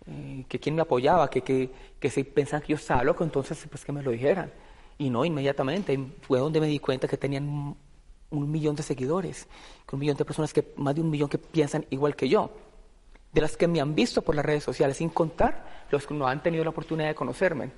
[0.05, 3.85] eh, que quien me apoyaba, que, que, si pensaban que yo estaba loco, entonces pues
[3.85, 4.51] que me lo dijeran.
[4.97, 7.75] Y no, inmediatamente fue donde me di cuenta que tenían
[8.29, 9.47] un millón de seguidores,
[9.91, 12.51] un millón de personas que, más de un millón que piensan igual que yo,
[13.31, 16.27] de las que me han visto por las redes sociales, sin contar los que no
[16.27, 17.71] han tenido la oportunidad de conocerme.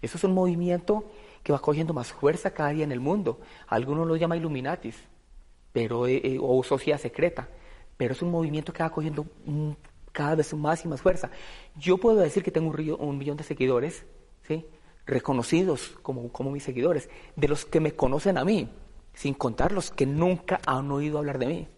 [0.00, 1.04] Eso es un movimiento
[1.42, 3.40] que va cogiendo más fuerza cada día en el mundo.
[3.66, 4.96] Algunos lo llaman Illuminatis,
[5.72, 7.48] pero, eh, eh, o sociedad secreta,
[7.96, 9.26] pero es un movimiento que va cogiendo
[10.12, 11.30] cada vez más y más fuerza.
[11.76, 14.04] Yo puedo decir que tengo un, un millón de seguidores,
[14.46, 14.64] ¿sí?
[15.08, 18.68] Reconocidos como, como mis seguidores, de los que me conocen a mí,
[19.14, 21.68] sin contar los que nunca han oído hablar de mí.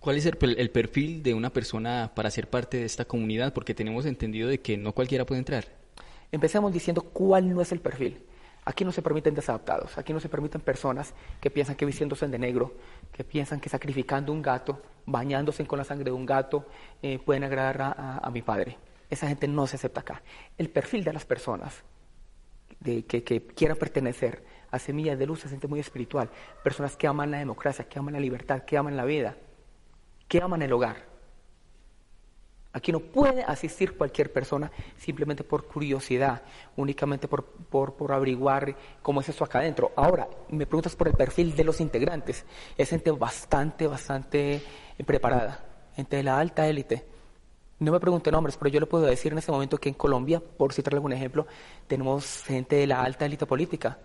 [0.00, 3.54] ¿Cuál es el, perfil de una persona para ser parte de esta comunidad?
[3.54, 5.64] Porque tenemos entendido de que no cualquiera puede entrar.
[6.30, 8.22] Empecemos diciendo cuál no es el perfil.
[8.66, 12.38] Aquí no se permiten desadaptados, aquí no se permiten personas que piensan que vistiéndose de
[12.38, 12.74] negro,
[13.12, 16.66] que piensan que sacrificando un gato, bañándose con la sangre de un gato,
[17.02, 18.76] eh, pueden agradar a mi padre.
[19.10, 20.22] Esa gente no se acepta acá.
[20.58, 21.84] El perfil de las personas
[22.82, 26.30] que, quieran pertenecer a Semillas de Luz es gente muy espiritual.
[26.62, 29.36] Personas que aman la democracia, que aman la libertad, que aman la vida,
[30.28, 31.14] que aman el hogar.
[32.72, 36.42] Aquí no puede asistir cualquier persona simplemente por curiosidad,
[36.76, 39.92] únicamente por, por, por, averiguar cómo es eso acá adentro.
[39.94, 42.44] Ahora, me preguntas por el perfil de los integrantes.
[42.76, 44.60] Es gente bastante, bastante
[45.06, 45.64] preparada,
[45.94, 47.06] gente de la alta élite,
[47.78, 50.40] no me pregunte nombres, pero yo le puedo decir en este momento que en Colombia,
[50.40, 51.46] por citarle algún ejemplo,
[51.86, 53.98] tenemos gente de la alta élite política,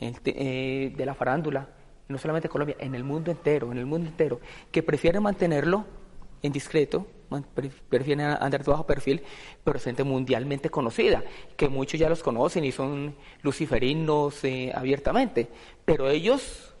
[0.00, 1.68] eh, de la farándula,
[2.08, 5.84] no solamente en Colombia, en el mundo entero, en el mundo entero, que prefieren mantenerlo
[6.42, 7.06] en discreto,
[7.88, 9.22] prefieren andar de bajo perfil,
[9.64, 11.24] pero es gente mundialmente conocida,
[11.56, 15.48] que muchos ya los conocen y son luciferinos eh, abiertamente,
[15.84, 16.75] pero ellos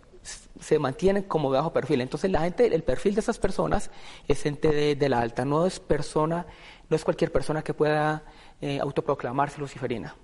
[0.60, 2.00] se mantienen como bajo perfil.
[2.00, 3.90] Entonces la gente, el perfil de esas personas
[4.28, 6.46] es gente de, la alta, no es persona,
[6.88, 8.24] no es cualquier persona que pueda
[8.60, 10.14] eh, autoproclamarse luciferina.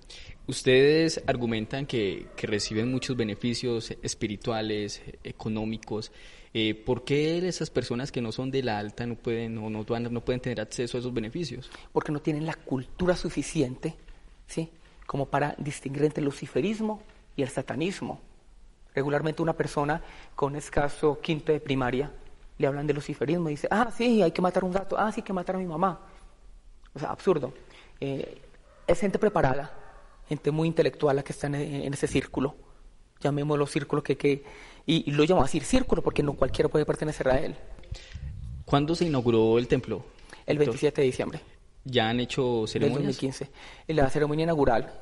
[0.47, 6.11] Ustedes argumentan que, que, reciben muchos beneficios espirituales, económicos.
[6.53, 9.83] Eh, ¿Por qué esas personas que no son de la alta no pueden o no,
[9.83, 11.71] no pueden tener acceso a esos beneficios?
[11.91, 13.95] Porque no tienen la cultura suficiente,
[14.47, 14.69] ¿sí?
[15.07, 17.01] Como para distinguir entre el luciferismo
[17.35, 18.19] y el satanismo.
[18.93, 20.01] Regularmente una persona
[20.35, 22.11] con escaso quinto de primaria
[22.57, 25.21] le hablan de luciferismo y dice, ah, sí, hay que matar un gato, ah, sí,
[25.21, 25.99] hay que matar a mi mamá.
[26.93, 27.53] O sea, absurdo.
[27.99, 28.41] Eh,
[28.85, 29.73] es gente preparada,
[30.27, 32.55] gente muy intelectual la que está en, ese círculo,
[33.19, 34.43] llamémoslo círculo, que, que
[34.85, 37.55] y, lo llamo así círculo porque no cualquiera puede pertenecer a él.
[38.65, 40.05] ¿Cuándo se inauguró el templo?
[40.45, 41.39] El 27 de diciembre.
[41.85, 42.99] ¿Ya han hecho ceremonias?
[42.99, 43.49] En 2015.
[43.87, 44.93] La ceremonia inaugural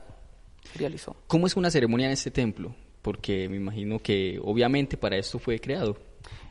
[0.71, 1.15] se realizó.
[1.27, 2.73] ¿Cómo es una ceremonia en este templo?
[3.01, 5.97] Porque me imagino que obviamente para esto fue creado.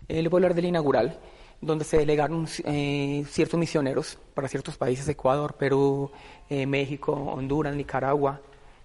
[0.08, 1.18] Eh, le voy a hablar del inaugural,
[1.60, 6.10] donde se delegaron eh, ciertos misioneros para ciertos países, Ecuador, Perú,
[6.48, 8.40] eh, México, Honduras, Nicaragua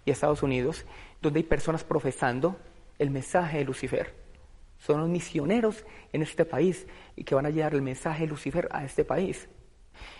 [0.05, 0.85] y Estados Unidos,
[1.21, 2.57] donde hay personas profesando
[2.99, 4.13] el mensaje de Lucifer.
[4.77, 8.67] Son los misioneros en este país y que van a llevar el mensaje de Lucifer
[8.71, 9.47] a este país.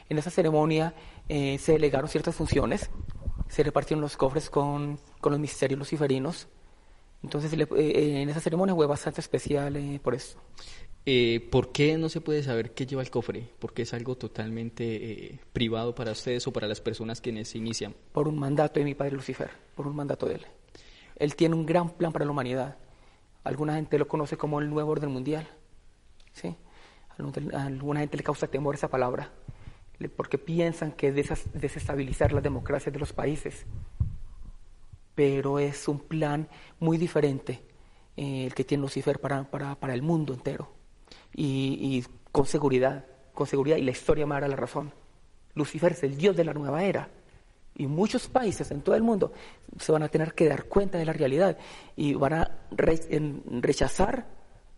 [0.10, 0.96] En esa ceremonia
[1.28, 2.90] se delegaron ciertas funciones,
[3.50, 6.48] se repartieron los cofres con, con los misterios luciferinos,
[7.26, 10.40] entonces eh, eh, en esa ceremonia fue bastante especial eh, por eso.
[11.52, 13.48] ¿Por qué no se puede saber qué lleva el cofre?
[13.60, 17.94] Porque es algo totalmente privado para ustedes o para las personas quienes se inician.
[18.12, 20.46] Por un mandato de mi padre Lucifer, por un mandato de él.
[21.18, 22.78] Él tiene un gran plan para la humanidad.
[23.44, 25.48] Alguna gente lo conoce como el nuevo orden mundial.
[26.34, 26.56] ¿sí?
[27.54, 29.32] A alguna gente le causa temor esa palabra,
[30.16, 33.68] porque piensan que es desestabilizar las democracias de los países
[35.16, 36.48] pero es un plan
[36.80, 37.64] muy diferente
[38.18, 40.72] eh, el que tiene Lucifer para, para, para el mundo entero.
[41.34, 44.94] Y, y, con seguridad, con seguridad, y la historia me dará la razón.
[45.54, 47.10] Lucifer es el Dios de la nueva era.
[47.78, 49.34] Y muchos países en todo el mundo
[49.80, 51.58] se van a tener que dar cuenta de la realidad
[51.96, 54.28] y van a rechazar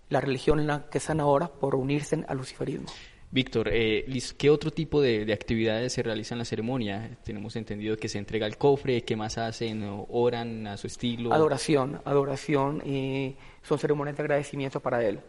[0.10, 2.88] la religión en la que están ahora por unirse al luciferismo.
[3.30, 4.06] Víctor, eh,
[4.38, 7.18] ¿qué otro tipo de, actividades se realizan en la ceremonia?
[7.26, 9.84] Tenemos entendido que se entrega el cofre, ¿qué más hacen?
[10.10, 11.34] ¿Oran a su estilo?
[11.34, 15.20] Adoración, adoración, y son ceremonias de agradecimiento para Él.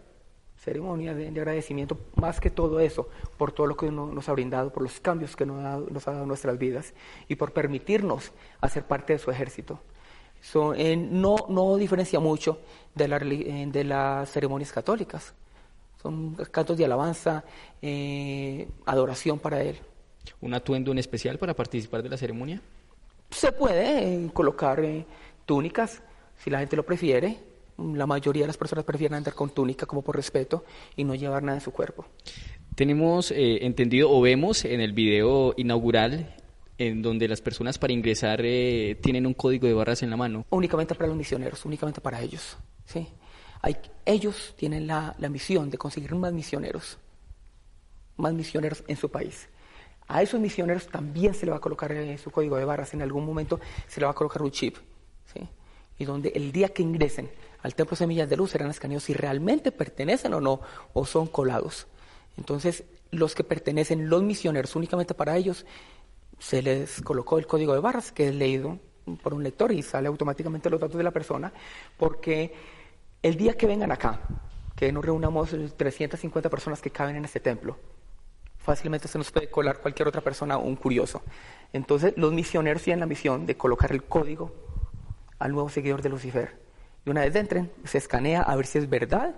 [0.56, 4.84] Ceremonias de, agradecimiento, más que todo eso, por todo lo que nos ha brindado, por
[4.84, 6.94] los cambios que nos ha, dado en nuestras vidas
[7.26, 8.30] y por permitirnos
[8.60, 9.80] hacer parte de su ejército.
[10.76, 12.60] Eh, no, no diferencia mucho
[12.94, 15.34] de, la, de las ceremonias católicas
[16.02, 17.44] son cantos de alabanza,
[17.82, 19.76] eh, adoración para Él.
[20.40, 22.60] ¿Un atuendo en especial para participar de la ceremonia?
[23.30, 25.04] Se puede eh, colocar eh,
[25.44, 26.02] túnicas,
[26.36, 27.38] si la gente lo prefiere.
[27.78, 30.64] La mayoría de las personas prefieren andar con túnica como por respeto
[30.96, 32.06] y no llevar nada en su cuerpo.
[32.74, 36.34] Tenemos entendido o vemos en el video inaugural
[36.76, 40.44] en donde las personas para ingresar tienen un código de barras en la mano.
[40.50, 42.56] Únicamente para los misioneros, únicamente para ellos.
[42.84, 43.06] Sí
[44.04, 46.98] ellos tienen la, misión de conseguir más misioneros,
[48.16, 49.48] más misioneros en su país.
[50.06, 53.02] A esos misioneros también se le va a colocar eh, su código de barras, en
[53.02, 54.76] algún momento se le va a colocar un chip,
[55.32, 55.46] ¿sí?
[55.98, 57.30] y donde el día que ingresen
[57.62, 60.60] al Templo Semillas de Luz serán escaneados si realmente pertenecen o no,
[60.94, 61.86] o son colados.
[62.36, 65.66] Entonces, los que pertenecen, los misioneros, únicamente para ellos,
[66.38, 68.78] se les colocó el código de barras, que es leído
[69.22, 71.52] por un lector y sale automáticamente los datos de la persona,
[71.96, 72.54] porque
[73.22, 74.20] el día que vengan acá,
[74.76, 77.76] que nos reunamos 350 personas que caben en este templo,
[78.58, 81.22] fácilmente se nos puede colar cualquier otra persona, un curioso.
[81.72, 84.54] Entonces, los misioneros tienen la misión de colocar el código
[85.38, 86.56] al nuevo seguidor de Lucifer.
[87.04, 89.34] Y una vez entren, se escanea a ver si es verdad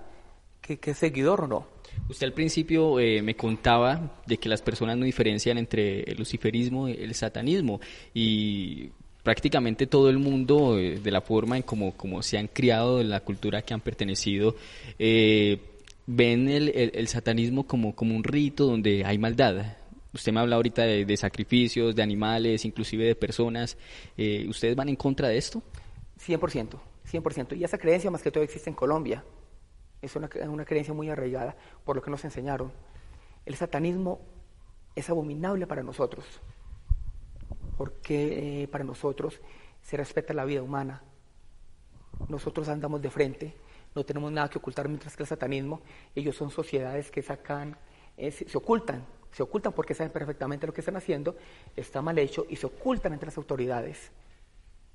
[0.60, 1.66] que, es seguidor o no.
[2.08, 6.88] Usted al principio eh, me contaba de que las personas no diferencian entre el luciferismo
[6.88, 7.80] y el satanismo.
[8.14, 8.90] Y
[9.22, 13.20] prácticamente todo el mundo, eh, de la forma en como, se han criado, de la
[13.20, 14.56] cultura que han pertenecido,
[14.98, 15.58] eh,
[16.06, 19.76] ven el, satanismo como, como un rito donde hay maldad.
[20.12, 23.76] Usted me habla ahorita de, sacrificios, de animales, inclusive de personas.
[24.16, 25.62] Eh, ¿Ustedes van en contra de esto?
[26.26, 27.56] 100%, 100%.
[27.56, 29.22] Y esa creencia más que todo existe en Colombia.
[30.02, 32.72] Es una, una creencia muy arraigada por lo que nos enseñaron.
[33.46, 34.20] El satanismo
[34.96, 36.24] es abominable para nosotros
[37.80, 39.40] porque eh, para nosotros
[39.80, 41.02] se respeta la vida humana.
[42.28, 43.54] Nosotros andamos de frente
[43.94, 45.80] no tenemos nada que ocultar, mientras que el satanismo,
[46.14, 47.74] ellos son sociedades que sacan,
[48.18, 51.36] eh, se, ocultan, se ocultan porque saben perfectamente lo que están haciendo,
[51.74, 54.12] está mal hecho y se ocultan entre las autoridades.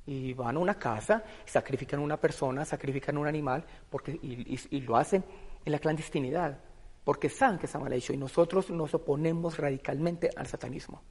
[0.06, 4.60] Y van a una casa, sacrifican a una persona, sacrifican a un animal porque, y-
[4.70, 5.26] y lo hacen
[5.66, 6.60] en la clandestinidad,
[7.04, 11.02] porque saben que está mal hecho y nosotros nos oponemos radicalmente al satanismo.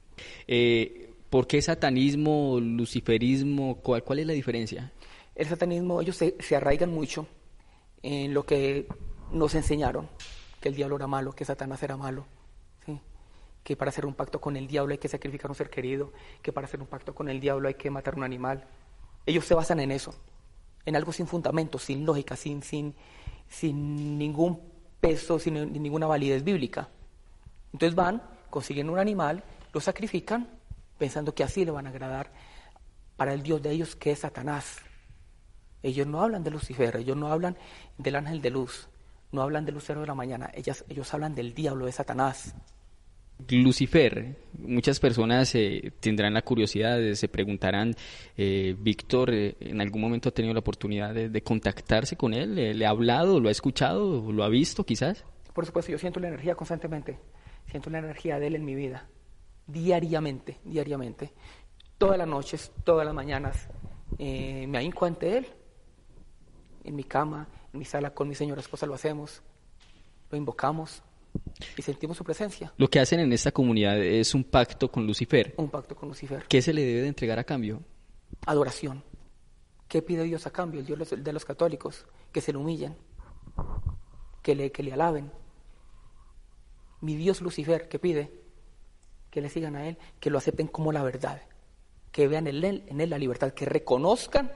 [0.47, 3.77] Eh, ¿Por qué satanismo, luciferismo?
[3.81, 4.91] ¿Cuál, cuál es la diferencia?
[5.35, 7.27] El satanismo, ellos se, se arraigan mucho
[8.03, 8.87] en lo que
[9.31, 10.07] nos enseñaron,
[10.61, 12.25] que el diablo era malo, que Satanás era malo,
[12.85, 12.99] ¿sí?
[13.63, 16.53] que para hacer un pacto con el diablo hay que sacrificar un ser querido, que
[16.53, 18.65] para hacer un pacto con el diablo hay que matar un animal.
[19.25, 20.13] Ellos se basan en eso,
[20.85, 22.93] en algo sin fundamento, sin lógica, sin, sin,
[23.49, 24.61] sin ningún
[25.01, 26.89] peso, sin ninguna validez bíblica.
[27.73, 30.47] Entonces van, consiguen un animal, lo sacrifican,
[30.97, 32.31] pensando que así le van a agradar
[33.15, 34.79] para el Dios de ellos, que es Satanás.
[35.83, 37.57] Ellos no hablan de Lucifer, ellos no hablan
[37.97, 38.89] del ángel de luz,
[39.31, 42.55] no hablan del lucero de la mañana, ellas, ellos hablan del diablo, de Satanás.
[43.49, 47.93] Lucifer, muchas personas eh, tendrán la curiosidad, eh, se preguntarán,
[48.37, 52.55] eh, Víctor, eh, ¿en algún momento ha tenido la oportunidad de, de contactarse con él?
[52.55, 55.25] ¿Le, le ha hablado, lo ha escuchado, lo ha visto quizás?
[55.53, 57.19] Por supuesto, yo siento la energía constantemente,
[57.69, 59.07] siento la energía de él en mi vida,
[59.67, 61.33] diariamente, diariamente.
[61.97, 63.67] Todas las noches, todas las mañanas,
[64.17, 65.47] eh, me ahinco ante él,
[66.83, 69.41] en mi cama, en mi sala con mi señora esposa lo hacemos,
[70.29, 71.01] lo invocamos
[71.77, 72.73] y sentimos su presencia.
[72.77, 75.53] Lo que hacen en esta comunidad es un pacto con Lucifer.
[75.57, 76.45] Un pacto con Lucifer.
[76.47, 77.81] ¿Qué se le debe de entregar a cambio?
[78.45, 79.03] Adoración.
[79.87, 80.79] ¿Qué pide Dios a cambio?
[80.81, 82.05] El Dios de los- de los católicos.
[82.31, 82.95] Que se le humillen.
[84.41, 85.31] Que le, que le alaben.
[87.01, 88.44] Mi Dios Lucifer, ¿qué pide?
[89.35, 91.41] Que le sigan a Él, que lo acepten como la verdad.
[92.13, 94.49] Que vean en Él, en él la libertad, que reconozcan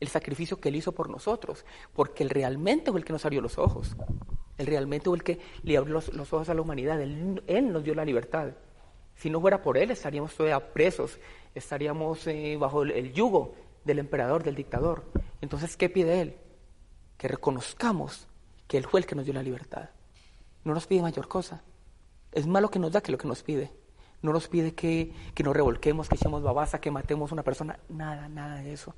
[0.00, 1.66] el sacrificio que Él hizo por nosotros.
[1.92, 3.94] Porque Él realmente fue el que nos abrió los ojos.
[4.56, 6.98] Él realmente fue el que le abrió los, los ojos a la humanidad.
[6.98, 8.54] Él, nos dio la libertad.
[9.16, 11.18] Si no fuera por Él, estaríamos todavía presos,
[11.54, 15.04] estaríamos eh, bajo el, el yugo del emperador, del dictador.
[15.42, 16.36] Entonces, ¿qué pide Él?
[17.18, 18.28] Que reconozcamos
[18.66, 19.90] que Él fue el que nos dio la libertad.
[20.64, 21.62] No nos pide mayor cosa.
[22.32, 23.70] Es más lo que nos da que lo que nos pide.
[24.22, 27.78] No nos pide que, que nos revolquemos, que echemos babasa, que matemos a una persona.
[27.88, 28.94] Nada, nada de eso.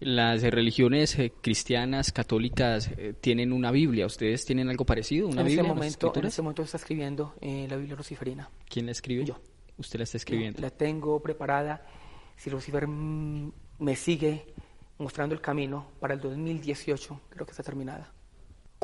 [0.00, 4.06] Las eh, religiones eh, cristianas, católicas, eh, tienen una Biblia.
[4.06, 5.28] ¿Ustedes tienen algo parecido?
[5.28, 5.62] ¿Una En Biblia?
[5.62, 8.50] este, momento, en este momento está escribiendo eh, la Biblia luciferina.
[8.68, 9.24] ¿Quién la escribe?
[9.24, 9.38] Yo.
[9.78, 10.60] Usted la está escribiendo.
[10.60, 11.86] La tengo preparada.
[12.36, 14.46] Si Lucifer mm, me sigue
[14.98, 18.13] mostrando el camino para el 2018, creo que está terminada.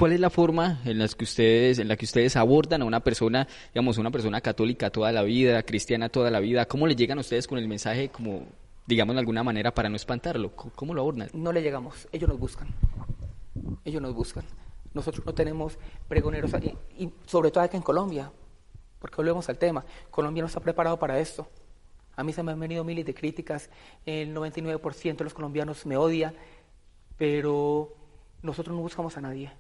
[0.01, 3.01] ¿Cuál es la forma en la que ustedes, en la que ustedes abordan a una
[3.01, 6.65] persona, digamos, una persona católica toda la vida, cristiana toda la vida?
[6.65, 8.47] ¿Cómo le llegan a ustedes con el mensaje, como,
[8.87, 10.57] digamos, de alguna manera para no espantarlo?
[10.57, 11.29] ¿Cómo, cómo lo abordan?
[11.35, 12.69] No le llegamos, ellos nos buscan.
[13.85, 14.43] Ellos nos buscan.
[14.95, 15.77] Nosotros no tenemos
[16.09, 18.33] pregoneros aquí, y sobre todo acá en Colombia,
[19.01, 19.85] porque volvemos al tema.
[20.11, 21.47] Colombia no está preparado para esto.
[22.17, 23.69] A mí se me han venido miles de críticas,
[24.07, 26.33] el 99% de los colombianos me odia,
[27.19, 27.95] pero
[28.41, 29.53] nosotros no buscamos a nadie.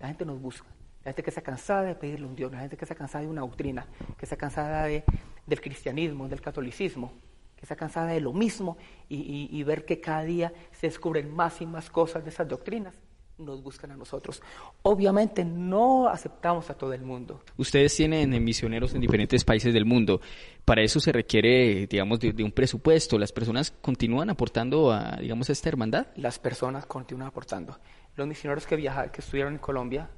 [0.00, 0.66] La gente nos busca.
[1.04, 3.24] La gente que está cansada de pedirle a un Dios, la gente que está cansada
[3.24, 3.86] de una doctrina,
[4.18, 5.04] que está cansada de,
[5.46, 7.12] del cristianismo, del catolicismo,
[7.56, 8.76] que está cansada de lo mismo
[9.08, 12.48] y, y- y ver que cada día se descubren más y más cosas de esas
[12.48, 12.94] doctrinas,
[13.38, 14.42] nos buscan a nosotros.
[14.82, 17.40] Obviamente no aceptamos a todo el mundo.
[17.56, 20.20] Ustedes tienen misioneros en diferentes países del mundo.
[20.66, 23.18] Para eso se requiere, digamos, de, de un presupuesto.
[23.18, 26.08] Las personas continúan aportando a, digamos, a esta hermandad.
[26.16, 27.78] las personas continúan aportando.
[28.20, 30.10] Los misioneros que viajaron, que estuvieron en Colombia,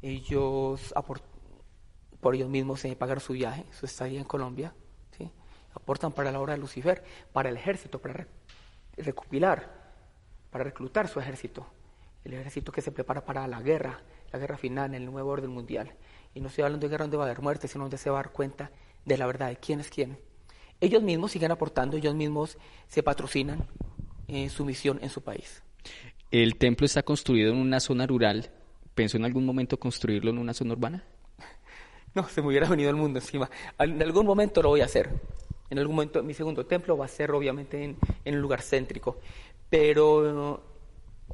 [0.00, 0.94] ellos
[2.18, 4.72] por ellos mismos se pagaron su viaje, su estadía en Colombia,
[5.18, 5.30] ¿sí?
[5.74, 8.26] aportan para la obra de Lucifer, para el ejército, para re-
[8.96, 9.70] recopilar,
[10.50, 11.66] para reclutar su ejército,
[12.24, 14.00] el ejército que se prepara para la guerra,
[14.32, 15.92] la guerra final, el nuevo orden mundial.
[16.32, 18.18] Y no estoy hablando de guerra donde va a haber muerte, sino donde se va
[18.18, 18.70] a dar cuenta
[19.04, 20.18] de la verdad, de quién es quién.
[20.80, 22.56] Ellos mismos siguen aportando, ellos mismos
[22.88, 23.66] se patrocinan
[24.26, 25.62] eh, su misión en su país.
[26.32, 28.50] El templo está construido en una zona rural.
[28.94, 31.04] ¿Pensó en algún momento construirlo en una zona urbana?
[32.14, 33.48] No, se me hubiera venido el mundo encima.
[33.78, 35.08] En algún momento lo voy a hacer.
[35.70, 39.18] En algún momento mi segundo templo va a ser obviamente en, en un lugar céntrico.
[39.70, 40.62] Pero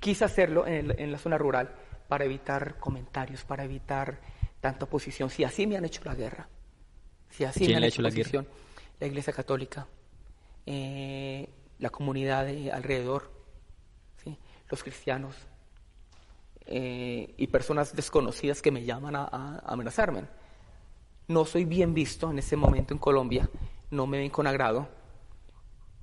[0.01, 1.75] quise hacerlo en, el- en la zona rural
[2.07, 4.21] para evitar comentarios, para evitar
[4.61, 5.31] tanta oposición.
[5.31, 6.49] Si así me han hecho la guerra.
[7.29, 8.21] Si así ¿Quién me han hecho hecho la guerra?
[8.21, 8.49] oposición.
[9.01, 9.89] La Iglesia Católica,
[10.65, 11.49] eh,
[11.81, 13.33] la comunidad de alrededor.
[14.69, 15.35] Los cristianos
[16.67, 20.25] eh, y personas desconocidas que me llaman a, a amenazarme.
[21.29, 23.49] No soy bien visto en ese momento en Colombia,
[23.91, 24.89] no me ven con agrado.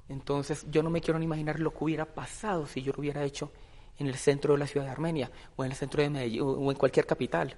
[0.07, 3.23] Entonces yo no me quiero ni imaginar lo que hubiera pasado si yo lo hubiera
[3.23, 3.51] hecho
[3.97, 6.71] en el centro de la ciudad de Armenia o en el centro de Medellín o
[6.71, 7.55] en cualquier capital.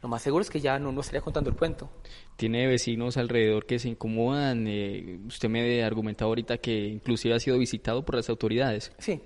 [0.00, 1.90] Lo más seguro es que ya no, no estaría contando el cuento.
[2.36, 4.66] ¿Tiene vecinos alrededor que se incomodan?
[4.68, 8.92] Eh, usted me argumentado ahorita que inclusive ha sido visitado por las autoridades.
[8.98, 9.20] Sí,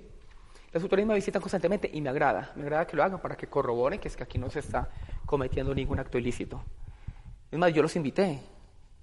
[0.73, 3.45] las autoridades me visitan constantemente y me agrada, me agrada que lo hagan para que
[3.45, 4.89] corroboren que es que aquí no se está
[5.23, 6.63] cometiendo ningún acto ilícito.
[7.51, 8.39] Es más, yo los invité,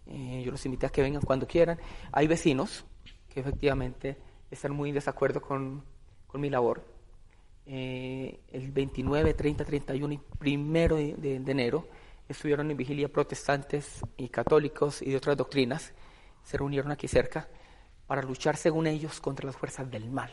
[0.06, 1.78] eh, yo los invité a que vengan cuando quieran.
[2.10, 2.84] Hay vecinos
[3.28, 4.16] que efectivamente
[4.50, 5.84] están muy en desacuerdo con,
[6.26, 6.84] con mi labor.
[7.66, 11.86] Eh, el 29, 30, 31 y primero de, de, enero
[12.28, 15.92] estuvieron en vigilia protestantes y católicos y de otras doctrinas.
[16.42, 17.48] Se reunieron aquí cerca
[18.08, 20.32] para luchar, según ellos, contra las fuerzas del mal.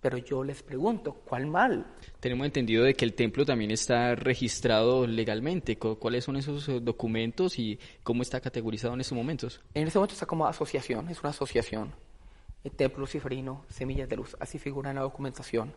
[0.00, 1.86] Pero yo les pregunto, ¿cuál mal?
[2.20, 5.76] Tenemos entendido de que el templo también está registrado legalmente.
[5.76, 9.60] ¿Cuáles son esos eh, documentos y cómo está categorizado en estos momentos?
[9.74, 11.94] En este momento está como asociación, es una asociación.
[12.62, 15.74] El Templo Luciferino, Semillas de Luz, así figura en la documentación.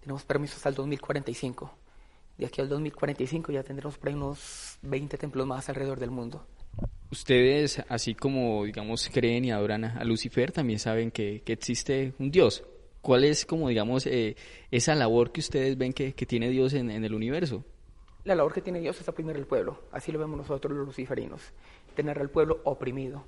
[0.00, 1.72] Tenemos permisos hasta el 2045.
[2.38, 6.44] De aquí al 2045 ya tendremos por ahí unos 20 templos más alrededor del mundo.
[7.10, 12.30] Ustedes, así como, digamos, creen y adoran a Lucifer, también saben que, que existe un
[12.30, 12.64] Dios.
[13.00, 14.36] ¿Cuál es, como digamos, eh,
[14.70, 17.64] esa labor que ustedes ven que, tiene Dios en, el universo?
[18.24, 19.82] La labor que tiene Dios es oprimir al pueblo.
[19.92, 21.40] Así lo vemos nosotros los luciferinos.
[21.94, 23.24] Tener al pueblo oprimido,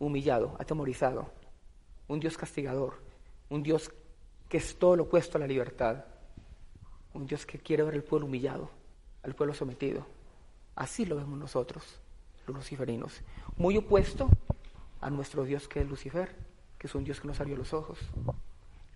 [0.00, 1.30] humillado, atemorizado.
[2.08, 2.94] Un Dios castigador.
[3.48, 3.90] Un Dios
[4.48, 6.04] que es todo lo opuesto a la libertad.
[7.14, 8.70] Un Dios que quiere ver al pueblo humillado,
[9.22, 10.06] al pueblo sometido.
[10.74, 12.00] Así lo vemos nosotros,
[12.46, 13.22] los luciferinos.
[13.56, 14.28] Muy opuesto
[15.00, 16.34] a nuestro Dios que es Lucifer,
[16.78, 17.98] que es un Dios que nos abrió los ojos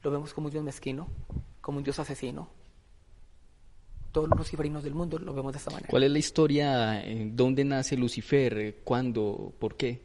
[0.02, 1.08] lo vemos como un Dios mezquino,
[1.60, 2.48] como un Dios asesino.
[4.10, 5.88] Todos los luciferinos del mundo lo vemos de esta manera.
[5.88, 7.02] ¿Cuál es la historia?
[7.26, 8.80] ¿Dónde nace Lucifer?
[8.84, 9.54] ¿Cuándo?
[9.58, 10.02] ¿Por qué?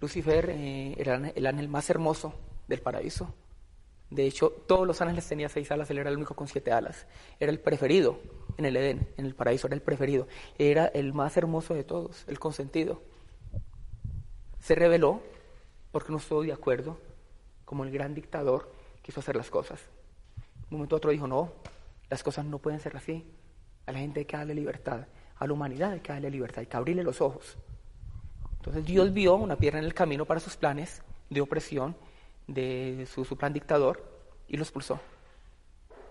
[0.00, 2.32] Lucifer eh, era el ángel más hermoso
[2.68, 3.34] del paraíso.
[4.10, 7.06] De hecho, todos los ángeles tenían seis alas, él era el único con siete alas.
[7.38, 8.18] Era el preferido
[8.56, 10.26] en el Edén, en el paraíso, era el preferido.
[10.56, 13.02] Era el más hermoso de todos, el consentido.
[14.60, 15.20] Se rebeló
[15.92, 16.98] porque no estuvo de acuerdo,
[17.66, 18.72] como el gran dictador,
[19.08, 19.80] quiso hacer las cosas.
[20.70, 21.50] Un momento otro dijo, no,
[22.10, 23.24] las cosas no pueden ser así.
[23.86, 25.06] A la gente hay que darle libertad,
[25.38, 27.56] a la humanidad hay que darle libertad, hay que abrirle los ojos.
[28.58, 31.00] Entonces Dios vio una piedra en el camino para sus planes
[31.30, 31.96] de opresión
[32.48, 34.04] de su, su plan dictador
[34.46, 35.00] y lo expulsó.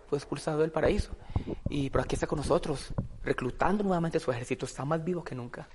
[0.10, 1.12] Fue expulsado del paraíso.
[1.70, 5.70] Y por aquí está con nosotros, reclutando nuevamente su ejército, está más vivo que nunca.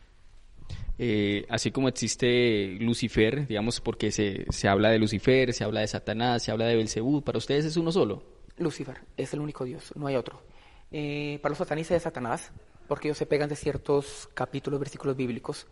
[0.98, 5.88] Eh, así como existe Lucifer, digamos, porque se, se, habla de Lucifer, se habla de
[5.88, 8.22] Satanás, se habla de Belcebú, ¿para ustedes es uno solo?
[8.58, 10.42] Lucifer es el único Dios, no hay otro.
[10.90, 12.52] Eh, para los satanistas es Satanás,
[12.86, 15.66] porque ellos se pegan de ciertos capítulos, versículos bíblicos,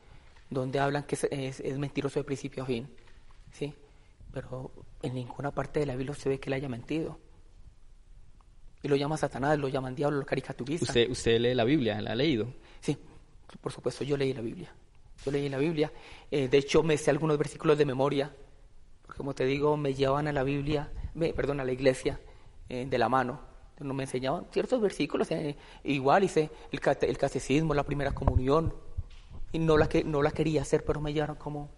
[0.49, 2.89] donde hablan que es, es, mentiroso de principio a fin,
[3.53, 3.75] ¿sí?
[4.33, 7.19] Pero en ninguna parte de la Biblia se ve que le haya mentido.
[8.83, 10.89] Y lo llama Satanás, lo llaman diablo, lo caricaturizan.
[10.89, 12.01] ¿Usted, ¿Usted lee la Biblia?
[12.01, 12.55] ¿La ha leído?
[12.81, 12.97] Sí,
[13.61, 14.73] por supuesto, yo leí la Biblia.
[15.25, 15.93] Yo leí la Biblia.
[16.31, 18.35] Eh, de hecho, me sé algunos versículos de memoria,
[19.03, 22.21] porque como te digo, me llevaban a la Biblia, me, perdón, a la iglesia
[22.69, 23.41] eh, de la mano.
[23.81, 28.75] No me enseñaban ciertos versículos, eh, igual hice el, el, catecismo, la primera comunión,
[29.53, 31.71] y no la, que, no la quería hacer, pero me llevaron como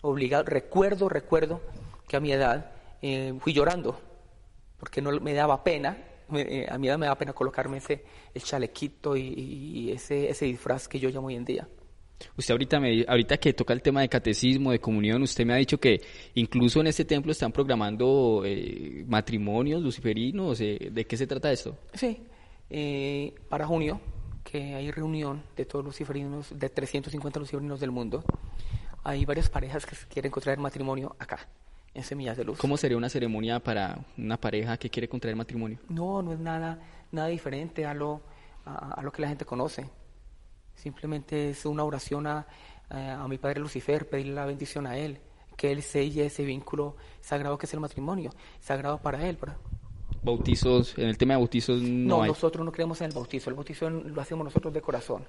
[0.00, 0.44] obligado.
[0.44, 1.60] Recuerdo, recuerdo
[2.08, 2.72] que a mi edad
[3.40, 4.00] fui llorando,
[4.78, 5.98] porque no me daba pena,
[6.30, 10.88] a mi edad me daba pena colocarme ese, el chalequito y, y ese, ese disfraz
[10.88, 11.68] que yo llamo hoy en día.
[12.36, 15.56] Usted ahorita, me, ahorita que toca el tema de catecismo, de comunión, usted me ha
[15.56, 16.00] dicho que
[16.34, 20.60] incluso en este templo están programando eh, matrimonios luciferinos.
[20.60, 21.76] Eh, ¿De qué se trata esto?
[21.94, 22.22] Sí,
[22.70, 24.00] eh, para junio,
[24.44, 28.24] que hay reunión de todos los luciferinos, de 350 luciferinos del mundo,
[29.04, 31.48] hay varias parejas que quieren contraer matrimonio acá,
[31.94, 32.58] en Semillas de Luz.
[32.58, 35.78] ¿Cómo sería una ceremonia para una pareja que quiere contraer matrimonio?
[35.88, 36.78] No, no es nada,
[37.10, 38.22] nada diferente a lo,
[38.64, 39.90] a lo que la gente conoce
[40.82, 42.44] Simplemente es una oración a,
[42.90, 45.20] a, mi Padre Lucifer, pedirle la bendición a Él,
[45.56, 49.38] que Él selle ese vínculo sagrado que es el matrimonio, sagrado para Él.
[50.24, 53.54] Bautizos, en el tema de bautizos no, no nosotros no creemos en el bautizo, el
[53.54, 55.24] bautizo lo hacemos nosotros de corazón.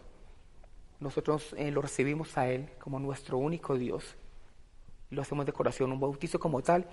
[0.99, 4.15] Nosotros eh, lo recibimos a Él como nuestro único Dios.
[5.11, 6.87] Lo hacemos de corazón, un bautizo como tal,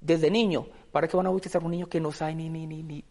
[0.00, 0.66] desde niño.
[0.92, 3.04] ¿Para qué van a bautizar a un niño que no sabe ni, ni, ni,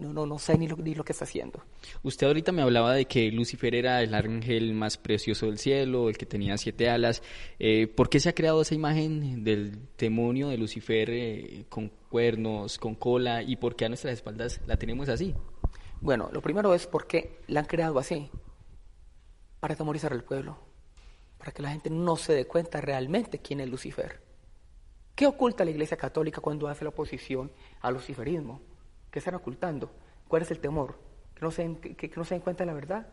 [0.00, 1.62] no, no, no sé ni lo, ni lo que está haciendo.
[2.02, 6.16] Usted ahorita me hablaba de que Lucifer era el ángel más precioso del cielo, el
[6.16, 7.22] que tenía siete alas.
[7.58, 12.78] Eh, ¿Por qué se ha creado esa imagen del demonio de Lucifer eh, con cuernos,
[12.78, 15.34] con cola, y por qué a nuestras espaldas la tenemos así?
[16.00, 18.30] Bueno, lo primero es porque la han creado así,
[19.60, 20.58] para atemorizar al pueblo,
[21.38, 24.22] para que la gente no se dé cuenta realmente quién es Lucifer.
[25.14, 28.62] ¿Qué oculta la Iglesia Católica cuando hace la oposición al luciferismo?
[29.10, 29.90] ¿Qué están ocultando?
[30.28, 30.98] ¿Cuál es el temor?
[31.34, 33.06] ¿Que no se, que, que no se den cuenta de la verdad?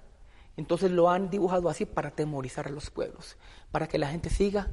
[0.55, 3.37] Entonces lo han dibujado así para temorizar a los pueblos,
[3.71, 4.71] para que la gente siga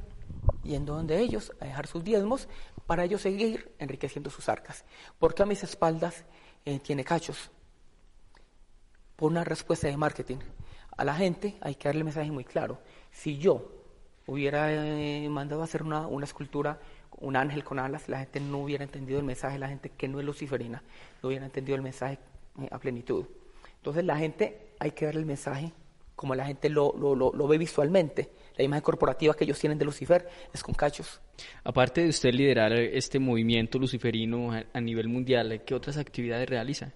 [0.63, 2.47] yendo donde ellos a dejar sus diezmos,
[2.87, 4.83] para ellos seguir enriqueciendo sus arcas.
[5.19, 6.25] Porque a mis espaldas
[6.65, 7.51] eh, tiene cachos.
[9.15, 10.37] Por una respuesta de marketing.
[10.97, 12.79] A la gente hay que darle mensaje muy claro.
[13.11, 13.71] Si yo
[14.27, 16.79] hubiera eh, mandado a hacer una, una escultura,
[17.19, 20.19] un ángel con alas, la gente no hubiera entendido el mensaje, la gente que no
[20.19, 20.83] es luciferina,
[21.21, 22.19] no hubiera entendido el mensaje
[22.61, 23.25] eh, a plenitud.
[23.77, 25.71] Entonces la gente hay que darle el mensaje
[26.15, 28.29] como la gente lo, lo, lo, ve visualmente.
[28.57, 31.21] La imagen corporativa que ellos tienen de Lucifer es con cachos.
[31.63, 36.93] Aparte de usted liderar este movimiento luciferino a, nivel mundial, ¿qué otras actividades realiza?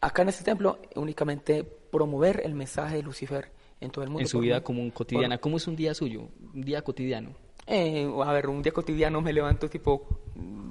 [0.00, 4.22] Acá en este templo únicamente promover el mensaje de Lucifer en todo el mundo.
[4.22, 5.38] En su vida común cotidiana.
[5.38, 6.28] ¿Cómo es un día suyo?
[6.54, 7.34] Un día cotidiano.
[7.70, 10.08] Eh, a ver, un día cotidiano me levanto tipo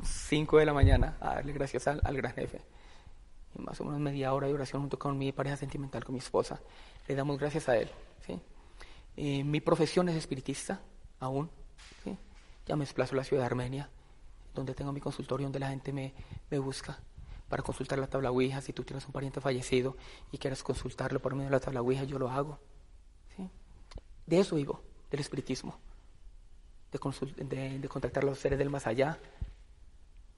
[0.03, 2.61] 5 de la mañana a darle gracias al, al gran jefe
[3.59, 6.61] más o menos media hora de oración junto con mi pareja sentimental, con mi esposa.
[7.07, 7.89] Le damos gracias a Él.
[8.25, 8.39] ¿sí?
[9.15, 10.81] Eh, mi profesión es espiritista,
[11.19, 11.49] aún.
[12.03, 12.17] ¿sí?
[12.65, 13.89] Ya me desplazo a la ciudad de Armenia,
[14.53, 16.13] donde tengo mi consultorio, donde la gente me,
[16.49, 16.99] me busca
[17.49, 18.61] para consultar la tabla Ouija.
[18.61, 19.95] Si tú tienes un pariente fallecido
[20.31, 22.59] y quieres consultarlo por medio de la tabla Ouija, yo lo hago.
[23.35, 23.49] ¿sí?
[24.25, 25.79] De eso vivo, del espiritismo,
[26.91, 29.17] de, de, de contactar a los seres del más allá.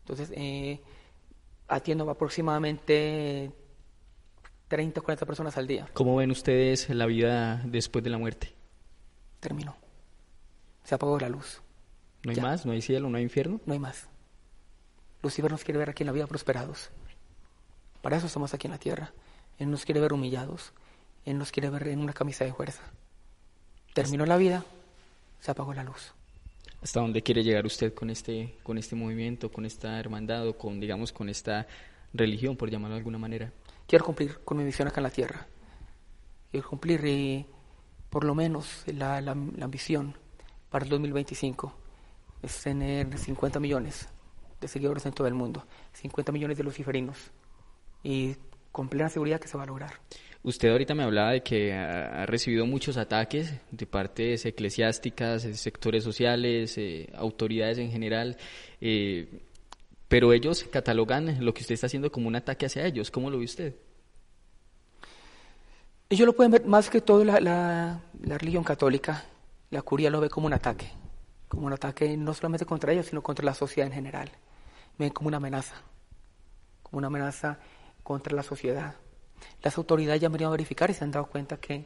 [0.02, 0.82] Entonces, eh,
[1.68, 3.52] atiendo aproximadamente
[4.68, 5.88] 30 o 40 personas al día.
[5.94, 8.54] ¿Cómo ven ustedes la vida después de la muerte?
[9.40, 9.76] Terminó.
[10.84, 11.62] Se apagó la luz.
[12.24, 12.66] ¿No hay más?
[12.66, 13.10] ¿No hay cielo?
[13.10, 13.62] ¿No hay infierno?
[13.66, 14.10] No hay más.
[15.22, 16.90] Lucifer nos quiere ver aquí en la vida prosperados.
[18.02, 19.14] Para eso estamos aquí en la tierra.
[19.58, 20.74] Él nos quiere ver humillados.
[21.26, 22.82] Él nos quiere ver en una camisa de fuerza.
[23.94, 24.66] Terminó la vida,
[25.40, 26.14] se apagó la luz
[26.82, 30.80] hasta dónde quiere llegar usted con este, con este movimiento, con esta hermandad o con,
[30.80, 31.68] digamos, con esta
[32.14, 33.52] religión, por llamarlo de alguna manera.
[33.88, 35.48] Quiero cumplir con mi misión acá en la tierra.
[36.52, 37.46] Quiero cumplir eh,
[38.10, 40.16] por lo menos la, la, ambición
[40.70, 41.74] para el 2025
[42.42, 44.08] es tener 50 millones
[44.62, 47.32] de seguidores en todo el mundo, 50 millones de luciferinos
[48.04, 48.36] y
[48.72, 49.94] con plena seguridad que se va a lograr.
[50.42, 56.78] Usted ahorita me hablaba de que ha, recibido muchos ataques de partes eclesiásticas, sectores sociales,
[56.78, 58.38] eh, autoridades en general,
[58.80, 59.42] eh,
[60.08, 63.12] pero ellos catalogan lo que usted está haciendo como un ataque hacia ellos.
[63.12, 63.76] ¿Cómo lo ve usted?
[66.10, 69.26] Ellos lo pueden ver más que todo la, la, la religión católica,
[69.70, 70.90] la curia lo ve como un ataque,
[71.50, 74.32] como un ataque no solamente contra ellos, sino contra la sociedad en general.
[74.98, 75.76] Ven como una amenaza,
[76.82, 77.60] como una amenaza
[78.04, 78.96] contra la sociedad.
[79.62, 81.86] Las autoridades ya han venido a verificar y se han dado cuenta que,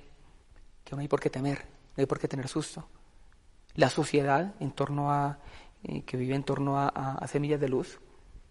[0.84, 2.88] que no hay por qué temer, no hay por qué tener susto.
[3.76, 5.40] La sociedad en torno a,
[5.84, 8.00] eh, que vive en torno a, a, semillas de luz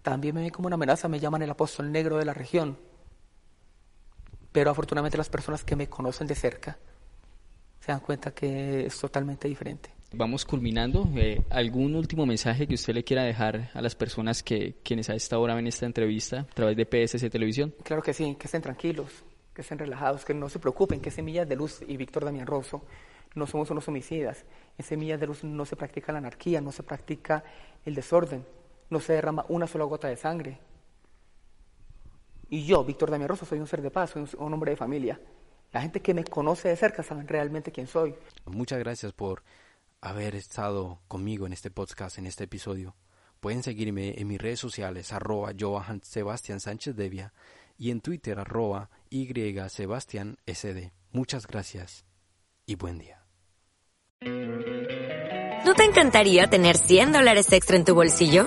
[0.03, 2.77] también me ve como una amenaza, me llaman el apóstol negro de la región.
[4.51, 6.77] Pero afortunadamente las personas que me conocen de cerca
[7.81, 9.95] se dan cuenta que es totalmente diferente.
[10.15, 11.09] Vamos culminando.
[11.17, 15.15] Eh, ¿Algún último mensaje que usted le quiera dejar a las personas que quienes a
[15.15, 17.75] esta hora ven esta entrevista a través de PSC Televisión?
[17.83, 21.49] Claro que sí, que estén tranquilos, que estén relajados, que no se preocupen, que Semillas
[21.49, 22.83] de Luz y Víctor Damián Rosso
[23.35, 24.45] no somos unos homicidas.
[24.77, 27.43] En Semillas de Luz no se practica la anarquía, no se practica
[27.85, 28.45] el desorden,
[28.91, 30.59] no se derrama una sola gota de sangre.
[32.51, 35.19] Y yo, Víctor Damián Rosso, soy un ser de paz, soy un hombre de familia.
[35.73, 38.15] La gente que me conoce de cerca saben realmente quién soy.
[38.45, 39.43] Muchas gracias por
[40.03, 42.95] haber estado conmigo en este podcast, en este episodio.
[43.41, 47.33] Pueden seguirme en mis redes sociales, arroba Johan Sebastián Sánchez Devia
[47.79, 49.33] y en Twitter, arroba Y
[49.69, 50.93] Sebastián SD.
[51.13, 52.05] Muchas gracias
[52.67, 53.25] y buen día.
[55.65, 58.47] ¿No te encantaría tener 100 dólares extra en tu bolsillo?